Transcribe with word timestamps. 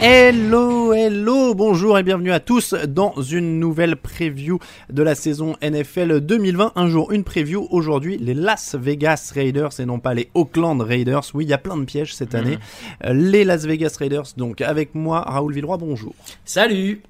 Hello, 0.00 0.92
hello, 0.92 1.54
bonjour 1.56 1.98
et 1.98 2.04
bienvenue 2.04 2.30
à 2.30 2.38
tous 2.38 2.72
dans 2.86 3.20
une 3.20 3.58
nouvelle 3.58 3.96
preview 3.96 4.60
de 4.90 5.02
la 5.02 5.16
saison 5.16 5.56
NFL 5.60 6.20
2020. 6.20 6.72
Un 6.76 6.88
jour, 6.88 7.10
une 7.10 7.24
preview. 7.24 7.66
Aujourd'hui, 7.72 8.16
les 8.16 8.34
Las 8.34 8.76
Vegas 8.76 9.32
Raiders 9.34 9.80
et 9.80 9.86
non 9.86 9.98
pas 9.98 10.14
les 10.14 10.30
Oakland 10.34 10.80
Raiders. 10.80 11.24
Oui, 11.34 11.46
il 11.46 11.48
y 11.50 11.52
a 11.52 11.58
plein 11.58 11.76
de 11.76 11.84
pièges 11.84 12.14
cette 12.14 12.36
année. 12.36 12.58
Euh, 13.04 13.12
Les 13.12 13.44
Las 13.44 13.66
Vegas 13.66 13.96
Raiders, 13.98 14.26
donc 14.36 14.60
avec 14.60 14.94
moi, 14.94 15.22
Raoul 15.22 15.52
Villeroy, 15.52 15.78
bonjour. 15.78 16.14
Salut 16.44 17.02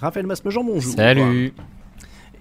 Raphaël 0.00 0.26
Masmejean, 0.26 0.64
bonjour. 0.64 0.92
Salut 0.92 1.52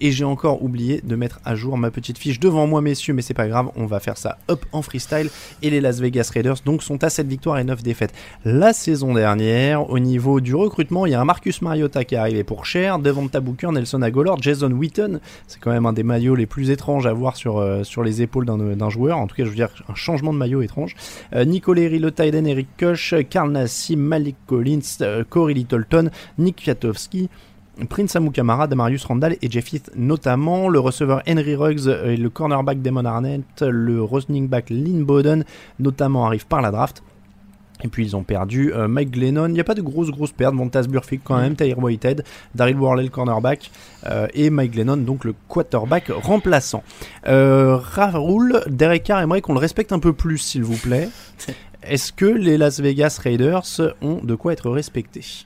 Et 0.06 0.12
j'ai 0.12 0.26
encore 0.26 0.62
oublié 0.62 1.00
de 1.02 1.16
mettre 1.16 1.40
à 1.46 1.56
jour 1.56 1.78
ma 1.78 1.90
petite 1.90 2.18
fiche 2.18 2.38
devant 2.38 2.68
moi, 2.68 2.82
messieurs, 2.82 3.14
mais 3.14 3.22
c'est 3.22 3.34
pas 3.34 3.48
grave, 3.48 3.70
on 3.78 3.86
va 3.86 4.02
faire 4.02 4.18
ça 4.18 4.38
hop 4.50 4.66
en 4.74 4.82
freestyle. 4.82 5.30
Et 5.62 5.70
les 5.70 5.80
Las 5.80 6.02
Vegas 6.02 6.30
Raiders, 6.34 6.58
donc, 6.66 6.84
sont 6.84 7.06
à 7.06 7.10
7 7.10 7.26
victoires 7.26 7.58
et 7.58 7.64
9 7.64 7.82
défaites. 7.82 8.14
La 8.44 8.74
saison 8.74 9.14
dernière, 9.14 9.90
au 9.90 10.00
niveau 10.00 10.42
du 10.42 10.56
recrutement, 10.56 11.06
il 11.06 11.14
y 11.14 11.16
a 11.16 11.22
un 11.22 11.24
Marcus 11.24 11.62
Mariota 11.62 12.04
qui 12.04 12.16
est 12.16 12.18
arrivé 12.18 12.44
pour 12.44 12.66
cher, 12.66 13.00
Devonta 13.00 13.40
Booker, 13.40 13.72
Nelson 13.72 14.02
Agolor, 14.02 14.42
Jason 14.42 14.72
Witten. 14.72 15.22
C'est 15.48 15.62
quand 15.62 15.72
même 15.72 15.86
un 15.86 15.94
des 15.94 16.04
maillots 16.04 16.36
les 16.36 16.48
plus 16.48 16.70
étranges 16.70 17.08
à 17.08 17.14
voir 17.14 17.38
sur, 17.38 17.60
euh, 17.60 17.84
les 18.04 18.22
épaules 18.22 18.46
d'un 18.46 18.90
joueur. 18.90 19.20
En 19.20 19.28
tout 19.28 19.38
cas, 19.38 19.46
je 19.46 19.50
veux 19.52 19.56
dire, 19.56 19.70
un 19.88 19.96
changement 19.96 20.34
de 20.34 20.38
maillot 20.38 20.62
étrange. 20.64 20.98
Euh, 21.34 21.46
Nico 21.46 21.72
Leary, 21.74 22.00
le 22.00 22.12
Eric 22.20 22.68
Koch, 22.78 23.16
Karl 23.30 23.50
Nassim, 23.52 23.96
Malik 23.96 24.36
Collins, 24.48 24.82
euh, 25.00 25.24
Corey 25.30 25.54
Littleton, 25.54 26.10
Nick 26.38 26.62
Kwiatkowski. 26.62 27.30
Prince 27.90 28.16
Amukamara, 28.16 28.68
Damarius 28.68 29.04
Randall 29.06 29.38
et 29.42 29.50
Jeff 29.50 29.74
Heath 29.74 29.92
notamment, 29.96 30.70
le 30.70 30.80
receveur 30.80 31.22
Henry 31.28 31.56
Ruggs 31.56 31.88
et 31.88 32.18
le 32.18 32.30
cornerback 32.30 32.82
Damon 32.82 33.06
Arnett, 33.06 33.62
le 33.62 34.04
running 34.04 34.48
back 34.48 34.70
Lynn 34.70 35.04
Bowden 35.04 35.44
notamment 35.80 36.26
arrivent 36.26 36.48
par 36.48 36.62
la 36.62 36.72
draft. 36.72 37.04
Et 37.84 37.88
puis 37.88 38.06
ils 38.06 38.16
ont 38.16 38.24
perdu 38.24 38.74
euh, 38.74 38.88
Mike 38.88 39.12
Glennon. 39.12 39.48
Il 39.48 39.54
n'y 39.54 39.60
a 39.60 39.64
pas 39.64 39.74
de 39.74 39.82
grosses 39.82 40.10
grosses 40.10 40.32
pertes. 40.32 40.54
Montaz 40.54 40.88
Burfict 40.88 41.24
quand 41.24 41.38
même, 41.38 41.56
Tyre 41.56 41.80
Whitehead, 41.80 42.24
Daryl 42.56 42.78
Worley 42.78 43.04
le 43.04 43.10
cornerback 43.10 43.72
euh, 44.06 44.28
et 44.34 44.50
Mike 44.50 44.74
Glennon 44.74 44.98
donc 44.98 45.26
le 45.26 45.34
quarterback 45.48 46.10
remplaçant. 46.10 46.84
Euh, 47.28 47.78
Raoul, 47.78 48.62
Derek 48.68 49.04
Carr 49.04 49.22
aimerait 49.22 49.42
qu'on 49.42 49.54
le 49.54 49.60
respecte 49.60 49.92
un 49.92 50.00
peu 50.00 50.14
plus 50.14 50.38
s'il 50.38 50.64
vous 50.64 50.78
plaît. 50.78 51.10
Est-ce 51.84 52.14
que 52.14 52.26
les 52.26 52.58
Las 52.58 52.80
Vegas 52.80 53.20
Raiders 53.22 53.82
ont 54.02 54.20
de 54.24 54.36
quoi 54.36 54.54
être 54.54 54.70
respectés? 54.70 55.46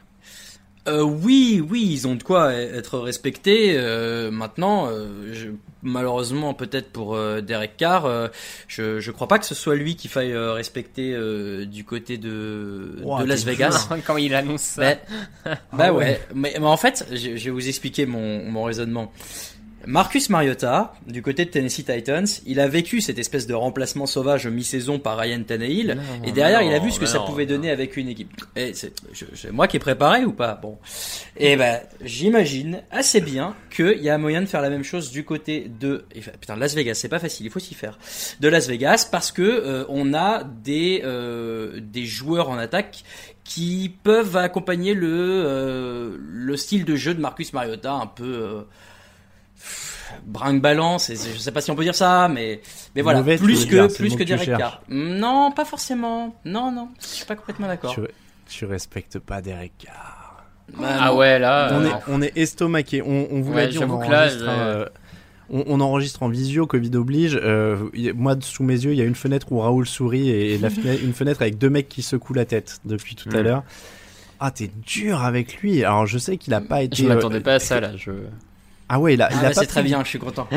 Euh, 0.88 1.02
Oui, 1.02 1.64
oui, 1.70 1.88
ils 1.92 2.08
ont 2.08 2.16
de 2.16 2.24
quoi 2.24 2.54
être 2.54 3.00
respectés. 3.00 3.74
Euh, 3.78 4.32
maintenant, 4.32 4.88
euh, 4.90 5.34
je- 5.34 5.50
malheureusement, 5.84 6.54
peut-être 6.54 6.90
pour 6.92 7.16
euh, 7.16 7.42
Derek 7.42 7.78
Carr, 7.78 8.06
euh, 8.06 8.28
je, 8.68 9.00
je 9.00 9.12
crois 9.12 9.28
pas 9.28 9.40
que 9.40 9.46
ce 9.46 9.56
soit 9.56 9.76
lui 9.76 9.96
qu'il 9.96 10.10
faille 10.10 10.34
euh, 10.34 10.54
respecter 10.54 11.14
euh, 11.14 11.66
du 11.66 11.84
côté 11.84 12.18
de, 12.18 13.00
de 13.24 13.26
Las 13.26 13.44
Vegas. 13.46 13.88
Quand 14.06 14.18
il 14.18 14.34
annonce 14.36 14.62
ça. 14.62 14.96
Bah 15.46 15.58
Ah 15.72 15.94
ouais, 15.94 15.98
ouais. 16.00 16.22
Mais, 16.34 16.54
mais 16.60 16.66
en 16.66 16.78
fait, 16.78 17.06
je, 17.12 17.36
je 17.38 17.46
vais 17.46 17.52
vous 17.52 17.68
expliquer 17.68 18.06
mon, 18.06 18.44
mon 18.50 18.64
raisonnement. 18.64 19.12
Marcus 19.86 20.30
Mariota, 20.30 20.94
du 21.06 21.22
côté 21.22 21.46
de 21.46 21.50
Tennessee 21.50 21.86
Titans, 21.86 22.26
il 22.46 22.60
a 22.60 22.68
vécu 22.68 23.00
cette 23.00 23.20
espèce 23.20 23.48
de 23.48 23.54
remplacement 23.54 24.06
sauvage 24.06 24.48
mi-saison 24.48 25.00
par 25.00 25.18
Ryan 25.18 25.44
Tannehill, 25.44 25.96
Non, 25.96 26.26
et 26.26 26.32
derrière, 26.32 26.62
non, 26.62 26.68
il 26.68 26.74
a 26.74 26.80
vu 26.80 26.92
ce 26.92 27.00
que 27.00 27.06
ça 27.06 27.20
non, 27.20 27.26
pouvait 27.26 27.46
donner 27.46 27.70
avec 27.70 27.96
une 27.96 28.10
équipe. 28.10 28.34
Et 28.56 28.74
c'est 28.74 28.92
moi 29.52 29.68
qui 29.68 29.78
ai 29.78 29.80
préparé 29.80 30.26
ou 30.26 30.34
pas? 30.34 30.56
Bon. 30.56 30.78
Et 31.38 31.56
ben, 31.56 31.80
j'imagine 32.04 32.82
assez 32.92 33.22
bien 33.22 33.56
qu'il 33.74 34.02
y 34.02 34.10
a 34.10 34.18
moyen 34.18 34.42
de 34.42 34.48
faire 34.48 34.62
la 34.62 34.70
même 34.70 34.84
chose 34.84 35.12
du 35.12 35.24
côté 35.24 35.72
de 35.80 36.06
putain 36.40 36.56
Las 36.56 36.76
Vegas. 36.76 36.96
C'est 36.96 37.10
pas 37.10 37.20
facile, 37.20 37.46
il 37.46 37.52
faut 37.52 37.60
s'y 37.60 37.76
faire. 37.76 37.98
De 38.40 38.48
Las 38.50 38.68
Vegas 38.68 39.08
parce 39.12 39.32
que 39.32 39.42
euh, 39.42 39.86
on 39.90 40.14
a 40.14 40.44
des 40.44 41.02
euh, 41.06 41.80
des 41.82 42.06
joueurs 42.06 42.50
en 42.50 42.58
attaque 42.58 43.04
qui 43.44 43.96
peuvent 44.04 44.36
accompagner 44.36 44.94
le 44.94 45.08
euh, 45.10 46.18
le 46.20 46.58
style 46.58 46.84
de 46.84 46.96
jeu 46.96 47.14
de 47.14 47.22
Marcus 47.22 47.54
Mariota 47.54 47.94
un 47.94 48.08
peu 48.08 48.26
euh, 48.26 48.62
brinque 50.26 50.62
balance 50.62 51.10
je 51.12 51.38
sais 51.38 51.52
pas 51.52 51.62
si 51.62 51.72
on 51.72 51.76
peut 51.76 51.84
dire 51.84 51.96
ça 51.96 52.28
mais 52.28 52.62
mais 52.96 53.02
voilà 53.02 53.20
Mauvais, 53.20 53.38
plus 53.38 53.66
que 53.66 53.94
plus 53.96 54.16
que 54.16 54.24
Derek. 54.24 54.48
Carr 54.58 54.82
non 54.90 55.52
pas 55.52 55.66
forcément 55.66 56.36
non 56.46 56.72
non 56.72 56.90
je 57.02 57.06
suis 57.08 57.26
pas 57.26 57.36
complètement 57.36 57.68
d'accord 57.68 57.94
tu, 57.94 58.02
tu 58.48 58.66
respectes 58.66 59.20
pas 59.20 59.42
Derek 59.42 59.74
Carr. 59.78 60.46
Bah, 60.78 60.88
Ah 61.00 61.16
ouais, 61.16 61.40
là. 61.40 61.70
on, 61.72 61.82
euh, 61.84 61.88
est, 61.88 61.92
on 62.10 62.22
est 62.22 62.38
estomaqué. 62.38 63.02
On, 63.02 63.28
on 63.32 63.40
vous 63.42 63.52
l'a 63.54 63.58
Ouais, 63.64 63.68
dit, 63.70 63.78
on 63.80 63.88
là, 63.88 63.94
enregistre, 63.94 64.44
euh, 64.50 64.84
euh, 64.84 64.86
on, 65.50 65.64
on 65.68 65.80
enregistre 65.80 66.24
en 66.24 66.28
visio, 66.30 66.68
Covid 66.68 66.92
oblige. 66.98 67.40
Euh, 67.42 67.90
moi, 68.14 68.36
sous 68.42 68.64
mes 68.64 68.74
yeux, 68.74 68.92
il 68.92 68.98
y 68.98 69.02
a 69.02 69.06
une 69.06 69.16
fenêtre 69.16 69.50
où 69.54 69.60
Raoul 69.60 69.88
sourit 69.88 70.30
et 70.30 70.58
la 70.58 70.70
fenêtre- 70.70 71.02
une 71.06 71.14
fenêtre 71.14 71.42
avec 71.42 71.58
deux 71.58 71.70
mecs 71.70 71.88
qui 71.88 72.02
secouent 72.02 72.34
la 72.34 72.44
tête 72.44 72.80
depuis 72.84 73.16
tout 73.16 73.30
à 73.32 73.40
Mm. 73.40 73.44
l'heure. 73.44 73.64
Ah, 74.42 74.52
t'es 74.52 74.70
dur 74.86 75.24
avec 75.24 75.62
lui. 75.62 75.86
Alors, 75.86 76.06
je 76.06 76.18
sais 76.18 76.36
qu'il 76.36 76.54
a 76.54 76.60
pas 76.60 76.82
été. 76.84 76.98
Je 77.02 77.08
m'attendais 77.08 77.38
euh, 77.38 77.42
pas 77.42 77.54
à 77.54 77.60
ça 77.60 77.80
là. 77.80 77.92
Je... 77.96 78.12
Ah 78.90 79.00
ouais, 79.00 79.16
il 79.16 79.22
a, 79.22 79.30
il 79.32 79.36
Ah 79.36 79.40
a 79.40 79.42
bah, 79.44 79.48
pas 79.50 79.54
c'est 79.62 79.66
très 79.68 79.82
pris- 79.82 79.90
bien, 79.90 80.02
je 80.04 80.10
suis 80.10 80.20
content. 80.20 80.48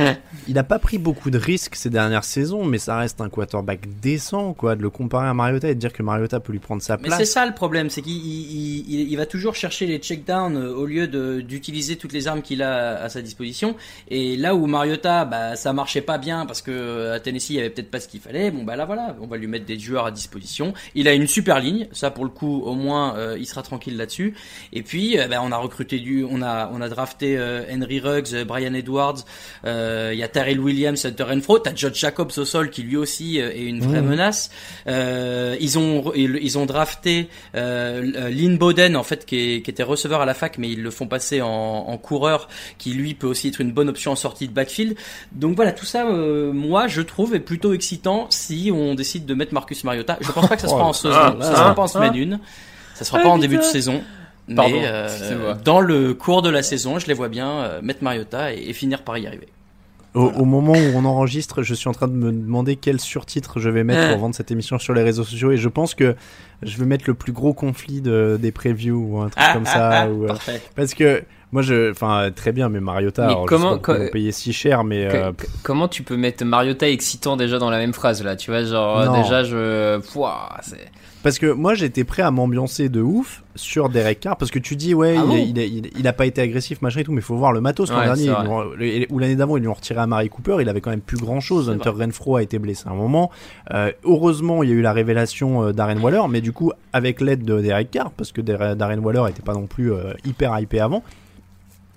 Il 0.46 0.56
a 0.58 0.62
pas 0.64 0.78
pris 0.78 0.98
beaucoup 0.98 1.30
de 1.30 1.38
risques 1.38 1.74
ces 1.74 1.91
dernières 1.91 2.22
saisons, 2.24 2.64
mais 2.64 2.78
ça 2.78 2.96
reste 2.96 3.20
un 3.20 3.28
quarterback 3.28 3.80
décent, 4.00 4.52
quoi. 4.52 4.76
De 4.76 4.82
le 4.82 4.91
comparer 4.91 5.26
à 5.26 5.34
Mariota 5.34 5.68
et 5.68 5.74
de 5.74 5.80
dire 5.80 5.92
que 5.92 6.02
Mariota 6.02 6.38
peut 6.38 6.52
lui 6.52 6.60
prendre 6.60 6.80
sa 6.80 6.96
Mais 6.96 7.10
c'est 7.10 7.16
place. 7.16 7.30
ça 7.30 7.44
le 7.46 7.54
problème, 7.54 7.91
c'est 7.91 8.02
qu'il 8.02 8.12
il, 8.12 8.84
il- 8.88 9.10
il 9.10 9.16
va 9.16 9.26
toujours 9.26 9.54
chercher 9.56 9.86
les 9.86 9.98
checkdowns 9.98 10.56
euh, 10.56 10.72
au 10.72 10.86
lieu 10.86 11.08
de- 11.08 11.41
d'utiliser 11.41 11.96
toutes 11.96 12.12
les 12.12 12.28
armes 12.28 12.42
qu'il 12.42 12.62
a 12.62 13.02
à 13.02 13.08
sa 13.08 13.20
disposition. 13.20 13.74
Et 14.08 14.36
là 14.36 14.54
où 14.54 14.66
Mariota, 14.66 15.24
bah, 15.24 15.56
ça 15.56 15.72
marchait 15.72 16.00
pas 16.00 16.18
bien 16.18 16.47
parce 16.47 16.62
que 16.62 16.70
euh, 16.70 17.14
à 17.16 17.20
Tennessee 17.20 17.50
il 17.50 17.56
y 17.56 17.60
avait 17.60 17.70
peut-être 17.70 17.91
pas 17.91 17.98
ce 18.00 18.06
qu'il 18.08 18.20
fallait. 18.20 18.50
Bon 18.52 18.62
bah 18.62 18.76
là 18.76 18.84
voilà, 18.84 19.16
on 19.20 19.26
va 19.26 19.36
lui 19.38 19.47
mettre 19.48 19.66
des 19.66 19.78
joueurs 19.78 20.06
à 20.06 20.10
disposition. 20.12 20.72
Il 20.94 21.08
a 21.08 21.14
une 21.14 21.26
super 21.26 21.58
ligne, 21.58 21.88
ça 21.92 22.10
pour 22.10 22.24
le 22.24 22.30
coup 22.30 22.62
au 22.64 22.74
moins 22.74 23.16
euh, 23.16 23.36
il 23.38 23.47
sera 23.47 23.62
tranquille 23.62 23.97
là-dessus. 23.97 24.34
Et 24.72 24.82
puis 24.82 25.18
euh, 25.18 25.26
bah, 25.26 25.41
on 25.42 25.50
a 25.52 25.56
recruté 25.56 25.98
du, 25.98 26.22
on 26.24 26.42
a 26.42 26.71
on 26.72 26.80
a 26.80 26.88
drafté 26.88 27.36
euh, 27.36 27.62
Henry 27.72 27.98
Ruggs, 28.00 28.19
euh, 28.32 28.44
Brian 28.44 28.74
Edwards, 28.74 29.24
euh, 29.66 30.10
il 30.12 30.18
y 30.18 30.22
a 30.22 30.28
Terrell 30.28 30.60
Williams, 30.60 31.04
Hunter 31.04 31.24
Renfro, 31.24 31.58
t'as 31.58 31.74
Josh 31.74 31.94
Jacobs 31.94 32.30
au 32.36 32.44
sol 32.44 32.70
qui 32.70 32.82
lui 32.82 32.96
aussi 32.96 33.40
euh, 33.40 33.50
est 33.52 33.64
une 33.64 33.80
vraie 33.80 34.00
Mhm. 34.02 34.08
menace. 34.08 34.50
Euh, 34.86 35.56
ils 35.60 35.78
ont 35.78 36.12
ils, 36.14 36.38
ils 36.42 36.58
ont 36.58 36.66
drafté 36.66 37.28
euh, 37.54 38.28
Lynn 38.30 38.58
Bowden 38.58 38.96
en 38.96 39.02
fait 39.02 39.26
qui, 39.26 39.36
est- 39.56 39.62
qui 39.62 39.70
était 39.70 39.82
receveur 39.82 40.20
à 40.20 40.26
la 40.26 40.34
fac 40.34 40.58
mais 40.58 40.68
ils 40.70 40.82
le 40.82 40.90
font 40.90 41.06
passer 41.06 41.40
en, 41.42 41.48
en 41.48 41.98
coureur 41.98 42.48
qui 42.78 42.92
lui 42.92 43.14
peut 43.14 43.26
aussi 43.26 43.48
être 43.48 43.60
une 43.60 43.72
bonne 43.72 43.88
option 43.88 44.12
en 44.12 44.16
sortie 44.16 44.48
de 44.48 44.52
backfield. 44.52 44.96
Donc 45.32 45.56
voilà 45.56 45.72
tout 45.72 45.86
ça 45.86 46.06
euh, 46.06 46.52
moi 46.52 46.86
je 46.88 47.02
trouve 47.02 47.34
est 47.34 47.40
plutôt 47.40 47.72
excitant 47.72 48.26
si 48.30 48.70
on 48.74 48.94
décide 48.94 49.26
de 49.26 49.34
mettre 49.34 49.54
Marcus 49.54 49.84
Mariota. 49.84 50.16
Je 50.20 50.30
pense 50.32 50.48
pas 50.48 50.56
que 50.56 50.62
ça 50.62 50.68
sera 50.68 50.84
en 50.84 50.92
saison, 50.92 51.14
Ah, 51.14 51.36
ça 51.40 51.52
sera 51.54 51.70
ah, 51.70 51.74
pas 51.74 51.82
en 51.82 51.86
semaine 51.88 52.32
1, 52.34 52.40
ça 52.94 53.04
sera 53.04 53.18
pas 53.20 53.28
en 53.28 53.38
début 53.38 53.56
de 53.56 53.62
saison. 53.62 54.02
Mais 54.50 54.82
euh, 54.84 55.54
dans 55.64 55.80
le 55.80 56.12
cours 56.14 56.42
de 56.42 56.50
la 56.50 56.62
saison, 56.62 56.98
je 56.98 57.06
les 57.06 57.14
vois 57.14 57.28
bien 57.28 57.50
euh, 57.50 57.80
mettre 57.82 58.02
Mariota 58.02 58.52
et, 58.52 58.58
et 58.68 58.72
finir 58.72 59.02
par 59.02 59.16
y 59.18 59.26
arriver. 59.26 59.48
Au, 60.12 60.22
au 60.24 60.44
moment 60.44 60.72
où 60.72 60.92
on 60.97 61.04
enregistre, 61.04 61.62
je 61.62 61.72
suis 61.72 61.88
en 61.88 61.92
train 61.92 62.08
de 62.08 62.14
me 62.14 62.32
demander 62.32 62.74
quel 62.74 62.98
surtitre 62.98 63.60
je 63.60 63.70
vais 63.70 63.84
mettre 63.84 64.00
Ah. 64.06 64.10
pour 64.10 64.18
vendre 64.22 64.34
cette 64.34 64.50
émission 64.50 64.76
sur 64.80 64.92
les 64.92 65.04
réseaux 65.04 65.22
sociaux 65.22 65.52
et 65.52 65.56
je 65.56 65.68
pense 65.68 65.94
que 65.94 66.16
je 66.62 66.76
vais 66.78 66.84
mettre 66.84 67.04
le 67.06 67.14
plus 67.14 67.30
gros 67.32 67.54
conflit 67.54 68.00
de, 68.00 68.36
des 68.42 68.50
previews 68.50 68.98
ou 68.98 69.18
un 69.20 69.28
truc 69.28 69.34
Ah, 69.47 69.52
comme 69.52 69.64
ah, 69.66 69.72
ça. 69.72 69.88
ah, 70.02 70.08
ou, 70.10 70.24
euh, 70.24 70.34
parce 70.74 70.94
que 70.94 71.22
moi, 71.52 71.62
je, 71.62 71.91
enfin, 71.91 72.30
très 72.34 72.52
bien, 72.52 72.68
mais 72.68 72.80
Mariota, 72.80 73.26
Mais 73.26 73.32
alors, 73.32 73.47
comment- 73.47 73.78
je 73.86 73.92
sais 74.04 74.10
payé 74.10 74.32
si 74.32 74.52
cher, 74.52 74.84
mais 74.84 75.08
Que- 75.08 75.16
euh, 75.16 75.32
comment 75.62 75.88
tu 75.88 76.02
peux 76.02 76.16
mettre 76.16 76.44
Mariota 76.44 76.88
excitant 76.88 77.36
déjà 77.36 77.58
dans 77.58 77.70
la 77.70 77.78
même 77.78 77.92
phrase 77.92 78.22
là 78.22 78.36
Tu 78.36 78.50
vois, 78.50 78.62
genre 78.64 79.04
Non. 79.04 79.20
déjà 79.22 79.42
je. 79.44 79.98
Pouah, 80.12 80.48
Parce 81.22 81.38
que 81.38 81.47
moi 81.52 81.74
j'étais 81.74 82.04
prêt 82.04 82.22
à 82.22 82.30
m'ambiancer 82.30 82.88
de 82.88 83.02
ouf 83.02 83.42
sur 83.54 83.91
Derek 83.91 84.20
Carr 84.20 84.38
parce 84.38 84.50
que 84.50 84.58
tu 84.58 84.74
dis 84.74 84.94
ouais 84.94 85.16
Ah 85.18 85.22
il, 85.22 85.26
bon 85.28 85.34
est- 85.58 85.68
il, 85.68 85.91
il, 85.98 86.08
a 86.08 86.14
pas 86.14 86.24
été 86.24 86.41
agressif 86.41 86.80
machin 86.80 87.00
et 87.00 87.04
tout 87.04 87.12
mais 87.12 87.18
il 87.18 87.24
faut 87.24 87.36
voir 87.36 87.53
le 87.53 87.60
matos 87.60 87.91
l'an 87.91 87.98
Ouais, 87.98 88.04
dernier 88.06 88.28
vrai. 88.30 89.06
ou 89.10 89.18
l'année 89.18 89.36
d'avant 89.36 89.58
ils 89.58 89.60
lui 89.60 89.68
ont 89.68 89.74
retiré 89.74 90.00
à 90.00 90.06
Mary 90.06 90.30
Cooper 90.30 90.56
il 90.62 90.68
avait 90.70 90.80
quand 90.80 90.88
même 90.88 91.03
plus 91.03 91.18
grand 91.18 91.41
chose 91.41 91.68
Hunter 91.68 91.91
Renfro 91.91 92.36
a 92.36 92.42
été 92.42 92.58
blessé 92.58 92.84
à 92.88 92.92
un 92.92 92.94
moment 92.94 93.30
Euh, 93.74 93.92
heureusement 94.04 94.62
il 94.62 94.70
y 94.70 94.72
a 94.72 94.76
eu 94.76 94.80
la 94.80 94.94
révélation 94.94 95.62
euh, 95.64 95.72
Darren 95.72 95.98
Waller 96.00 96.22
mais 96.30 96.41
du 96.41 96.53
coup 96.53 96.72
avec 96.94 97.20
l'aide 97.20 97.44
de 97.44 97.60
Derek 97.60 97.91
Carr 97.91 98.12
parce 98.12 98.32
que 98.32 98.41
Darren 98.41 99.00
Waller 99.00 99.24
était 99.28 99.42
pas 99.42 99.53
non 99.53 99.66
plus 99.66 99.92
euh, 99.92 100.14
hyper 100.24 100.58
hypé 100.58 100.80
avant 100.80 101.03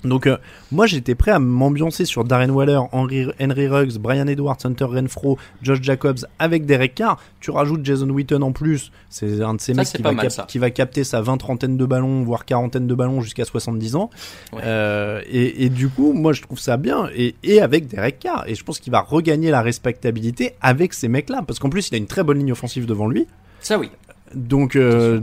donc 0.03 0.27
euh, 0.27 0.37
moi 0.71 0.85
j'étais 0.85 1.15
prêt 1.15 1.31
à 1.31 1.39
m'ambiancer 1.39 2.05
sur 2.05 2.23
Darren 2.23 2.49
Waller, 2.49 2.79
Henry, 2.91 3.27
Henry 3.39 3.67
Ruggs, 3.67 3.97
Brian 3.97 4.27
Edwards, 4.27 4.57
Hunter 4.63 4.85
Renfro, 4.85 5.37
Josh 5.61 5.81
Jacobs 5.81 6.19
avec 6.39 6.65
Derek 6.65 6.95
Carr. 6.95 7.19
Tu 7.39 7.51
rajoutes 7.51 7.85
Jason 7.85 8.09
Witten 8.09 8.43
en 8.43 8.51
plus, 8.51 8.91
c'est 9.09 9.41
un 9.41 9.53
de 9.55 9.61
ces 9.61 9.73
Ça, 9.73 9.81
mecs 9.81 9.87
qui 9.89 10.01
va, 10.01 10.11
mal, 10.11 10.23
cap- 10.23 10.31
ça. 10.31 10.43
qui 10.47 10.57
va 10.59 10.69
capter 10.71 11.03
sa 11.03 11.21
20 11.21 11.37
trentaine 11.37 11.77
de 11.77 11.85
ballons, 11.85 12.23
voire 12.23 12.45
quarantaine 12.45 12.87
de 12.87 12.95
ballons 12.95 13.21
jusqu'à 13.21 13.45
70 13.45 13.95
ans. 13.95 14.09
Ouais. 14.53 14.61
Euh, 14.63 15.21
et, 15.29 15.65
et 15.65 15.69
du 15.69 15.89
coup, 15.89 16.13
moi 16.13 16.33
je 16.33 16.41
trouve 16.41 16.59
ça 16.59 16.77
bien 16.77 17.09
et, 17.15 17.35
et 17.43 17.61
avec 17.61 17.87
Derek 17.87 18.19
Carr. 18.19 18.43
Et 18.47 18.55
je 18.55 18.63
pense 18.63 18.79
qu'il 18.79 18.91
va 18.91 19.01
regagner 19.01 19.51
la 19.51 19.61
respectabilité 19.61 20.53
avec 20.61 20.93
ces 20.93 21.07
mecs-là 21.07 21.43
parce 21.45 21.59
qu'en 21.59 21.69
plus 21.69 21.89
il 21.89 21.95
a 21.95 21.97
une 21.97 22.07
très 22.07 22.23
bonne 22.23 22.37
ligne 22.39 22.51
offensive 22.51 22.85
devant 22.85 23.07
lui. 23.07 23.27
Ça 23.61 23.77
oui. 23.79 23.89
Donc, 24.35 24.75
euh, 24.75 25.21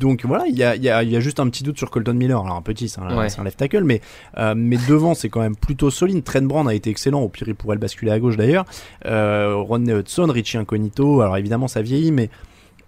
donc 0.00 0.24
voilà, 0.24 0.46
il 0.48 0.56
y 0.58 0.64
a, 0.64 0.74
il 0.74 0.82
y, 0.82 0.88
a, 0.88 1.02
il 1.04 1.10
y 1.10 1.16
a 1.16 1.20
juste 1.20 1.38
un 1.38 1.48
petit 1.48 1.62
doute 1.62 1.76
sur 1.78 1.90
Colton 1.90 2.14
Miller. 2.14 2.40
Alors 2.42 2.56
un 2.56 2.62
petit, 2.62 2.88
c'est 2.88 3.00
un, 3.00 3.16
Ouais. 3.16 3.28
c'est 3.28 3.38
un 3.40 3.44
left 3.44 3.58
tackle, 3.58 3.84
mais, 3.84 4.00
euh, 4.38 4.54
mais 4.56 4.78
devant 4.88 5.14
c'est 5.14 5.28
quand 5.28 5.40
même 5.40 5.54
plutôt 5.54 5.90
solide. 5.90 6.24
Trent 6.24 6.42
Brand 6.42 6.66
a 6.68 6.74
été 6.74 6.90
excellent, 6.90 7.20
au 7.20 7.28
pire 7.28 7.46
il 7.46 7.54
pourrait 7.54 7.76
le 7.76 7.80
basculer 7.80 8.10
à 8.10 8.18
gauche 8.18 8.36
d'ailleurs. 8.36 8.64
Euh, 9.06 9.54
Rodney 9.56 9.92
Hudson, 9.92 10.26
Richie 10.28 10.56
Incognito, 10.58 11.20
alors 11.20 11.36
évidemment 11.36 11.68
ça 11.68 11.82
vieillit, 11.82 12.10
mais 12.12 12.30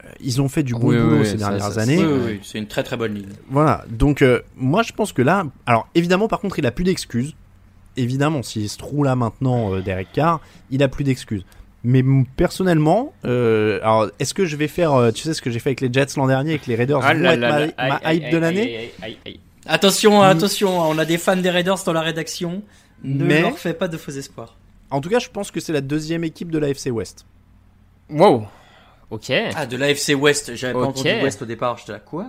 euh, 0.04 0.08
ils 0.20 0.40
ont 0.42 0.48
fait 0.48 0.62
du 0.62 0.72
bon 0.72 0.88
Oui, 0.88 0.98
boulot 0.98 1.18
oui, 1.20 1.26
ces 1.26 1.36
dernières 1.36 1.72
ça, 1.72 1.80
années. 1.82 1.98
Oui, 1.98 2.04
oui, 2.04 2.20
oui, 2.26 2.40
c'est 2.42 2.58
une 2.58 2.66
très 2.66 2.82
très 2.82 2.96
bonne 2.96 3.14
ligne. 3.14 3.28
Voilà, 3.50 3.84
donc 3.90 4.22
euh, 4.22 4.40
moi 4.56 4.82
je 4.82 4.92
pense 4.92 5.12
que 5.12 5.22
là, 5.22 5.44
alors 5.66 5.88
évidemment 5.94 6.26
par 6.28 6.40
contre 6.40 6.58
il 6.58 6.66
a 6.66 6.70
plus 6.72 6.84
d'excuses. 6.84 7.34
Évidemment, 7.98 8.42
s'il 8.42 8.70
se 8.70 8.78
trouve 8.78 9.04
là 9.04 9.14
maintenant, 9.16 9.74
euh, 9.74 9.82
Derek 9.82 10.08
Carr, 10.14 10.40
il 10.70 10.82
a 10.82 10.88
plus 10.88 11.04
d'excuses. 11.04 11.44
Mais 11.84 12.04
personnellement, 12.36 13.12
euh, 13.24 13.80
alors 13.82 14.08
est-ce 14.20 14.34
que 14.34 14.44
je 14.46 14.56
vais 14.56 14.68
faire, 14.68 14.92
euh, 14.94 15.10
tu 15.10 15.22
sais 15.24 15.34
ce 15.34 15.42
que 15.42 15.50
j'ai 15.50 15.58
fait 15.58 15.70
avec 15.70 15.80
les 15.80 15.92
Jets 15.92 16.14
l'an 16.16 16.28
dernier, 16.28 16.50
avec 16.50 16.66
les 16.68 16.76
Raiders 16.76 17.00
Ah 17.02 17.12
vont 17.14 17.20
là 17.20 17.34
être 17.34 17.40
là 17.40 17.48
ma, 17.50 17.58
là, 17.66 17.72
ma 17.76 17.94
aïe, 17.96 18.16
hype 18.18 18.24
aïe, 18.26 18.30
de 18.32 18.38
l'année 18.38 18.76
aïe, 18.76 18.90
aïe, 19.02 19.18
aïe. 19.26 19.40
Attention, 19.66 20.22
attention, 20.22 20.80
on 20.80 20.96
a 20.98 21.04
des 21.04 21.18
fans 21.18 21.36
des 21.36 21.50
Raiders 21.50 21.82
dans 21.84 21.92
la 21.92 22.00
rédaction. 22.02 22.62
Ne 23.04 23.24
Mais- 23.24 23.40
leur 23.42 23.58
fais 23.58 23.74
pas 23.74 23.88
de 23.88 23.96
faux 23.96 24.12
espoirs. 24.12 24.56
En 24.90 25.00
tout 25.00 25.08
cas, 25.08 25.18
je 25.18 25.28
pense 25.28 25.50
que 25.50 25.58
c'est 25.58 25.72
la 25.72 25.80
deuxième 25.80 26.22
équipe 26.24 26.50
de 26.52 26.58
la 26.58 26.68
FC 26.68 26.90
West. 26.90 27.26
Wow. 28.10 28.46
Ok. 29.10 29.32
Ah, 29.56 29.66
de 29.66 29.76
l'AFC 29.76 30.14
West, 30.14 30.54
j'avais 30.54 30.72
pas 30.74 30.80
Ok. 30.80 30.98
entendu 30.98 31.08
West 31.22 31.42
au 31.42 31.46
départ, 31.46 31.78
j'étais 31.78 31.92
là, 31.92 31.98
quoi 31.98 32.26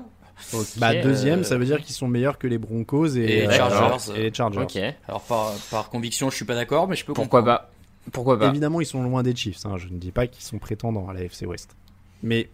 Bah 0.78 0.96
deuxième, 0.96 1.42
euh, 1.42 1.44
ça 1.44 1.58
veut 1.58 1.66
dire 1.66 1.82
qu'ils 1.82 1.96
sont 1.96 2.08
meilleurs 2.08 2.38
que 2.38 2.48
les 2.48 2.58
Broncos 2.58 3.08
et, 3.16 3.20
Et 3.20 3.26
les 3.42 3.48
euh, 3.48 3.52
Chargers. 3.52 4.12
et 4.20 4.24
les 4.24 4.34
Chargers. 4.34 4.60
Ok. 4.62 4.78
Alors 5.08 5.22
par, 5.22 5.52
par 5.72 5.90
conviction, 5.90 6.30
je 6.30 6.36
suis 6.36 6.46
pas 6.46 6.56
d'accord, 6.56 6.88
mais 6.88 6.96
je 6.96 7.06
peux 7.06 7.14
Pourquoi 7.14 7.42
comprendre. 7.42 7.60
pas 7.60 7.70
Pourquoi 8.12 8.38
pas 8.40 8.48
Évidemment, 8.50 8.82
ils 8.82 8.86
sont 8.86 9.02
loin 9.04 9.24
des 9.24 9.36
Chiefs. 9.36 9.66
hein. 9.66 9.78
Je 9.78 9.88
ne 9.88 9.98
dis 9.98 10.12
pas 10.12 10.28
qu'ils 10.28 10.44
sont 10.44 10.60
prétendants 10.60 11.08
à 11.10 11.14
la 11.14 11.24
FC 11.24 11.46
West. 11.46 11.76
Mais 12.22 12.50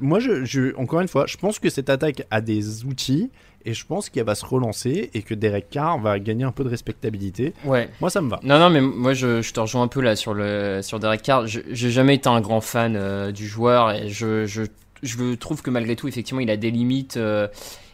moi, 0.00 0.18
je, 0.20 0.44
je- 0.44 0.74
encore 0.76 1.00
une 1.00 1.08
fois, 1.08 1.26
je 1.26 1.36
pense 1.36 1.58
que 1.58 1.68
cette 1.70 1.90
attaque 1.90 2.26
a 2.30 2.40
des 2.40 2.84
outils 2.84 3.30
et 3.66 3.72
je 3.74 3.86
pense 3.86 4.10
qu'elle 4.10 4.24
va 4.26 4.34
se 4.34 4.44
relancer 4.44 5.10
et 5.14 5.22
que 5.22 5.34
Derek 5.34 5.70
Carr 5.70 5.98
va 6.00 6.18
gagner 6.18 6.44
un 6.44 6.52
peu 6.52 6.64
de 6.64 6.68
respectabilité. 6.68 7.54
Ouais. 7.64 7.88
Moi, 8.00 8.10
ça 8.10 8.20
me 8.20 8.28
va. 8.28 8.40
Non, 8.42 8.58
non, 8.58 8.68
mais 8.70 8.80
moi 8.80 9.14
je, 9.14 9.40
je 9.42 9.52
te 9.52 9.60
rejoins 9.60 9.82
un 9.82 9.88
peu 9.88 10.00
là 10.00 10.16
sur, 10.16 10.34
le, 10.34 10.80
sur 10.82 10.98
Derek 10.98 11.22
Carr. 11.22 11.46
Je- 11.46 11.60
J'ai 11.70 11.90
jamais 11.90 12.14
été 12.16 12.28
un 12.28 12.40
grand 12.40 12.60
fan 12.60 12.96
euh, 12.96 13.32
du 13.32 13.46
joueur 13.46 13.92
et 13.92 14.08
je, 14.10 14.44
je, 14.46 14.62
je 15.02 15.34
trouve 15.34 15.62
que 15.62 15.70
malgré 15.70 15.94
tout, 15.96 16.08
effectivement, 16.08 16.40
il 16.40 16.50
a 16.50 16.56
des 16.56 16.70
limites 16.70 17.16
euh, 17.16 17.48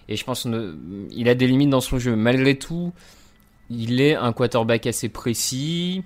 et 0.09 0.17
je 0.17 0.25
pense 0.25 0.43
qu'il 1.11 1.29
a 1.29 1.35
des 1.35 1.47
limites 1.47 1.71
dans 1.71 1.81
son 1.81 1.99
jeu. 1.99 2.17
Malgré 2.17 2.57
tout, 2.59 2.93
il 3.69 4.01
est 4.01 4.15
un 4.17 4.33
quarterback 4.33 4.87
assez 4.87 5.09
précis. 5.09 6.03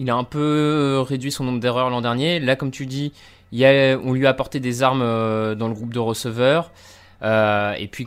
Il 0.00 0.08
a 0.10 0.16
un 0.16 0.24
peu 0.24 0.38
euh, 0.40 1.02
réduit 1.02 1.30
son 1.30 1.44
nombre 1.44 1.60
d'erreurs 1.60 1.90
l'an 1.90 2.00
dernier. 2.00 2.40
Là, 2.40 2.56
comme 2.56 2.70
tu 2.70 2.86
dis, 2.86 3.12
il 3.52 3.58
y 3.58 3.66
a, 3.66 3.98
on 4.02 4.12
lui 4.14 4.26
a 4.26 4.30
apporté 4.30 4.58
des 4.58 4.82
armes 4.82 5.02
euh, 5.02 5.54
dans 5.54 5.68
le 5.68 5.74
groupe 5.74 5.92
de 5.92 5.98
receveurs. 5.98 6.72
Euh, 7.22 7.74
et 7.74 7.86
puis 7.86 8.06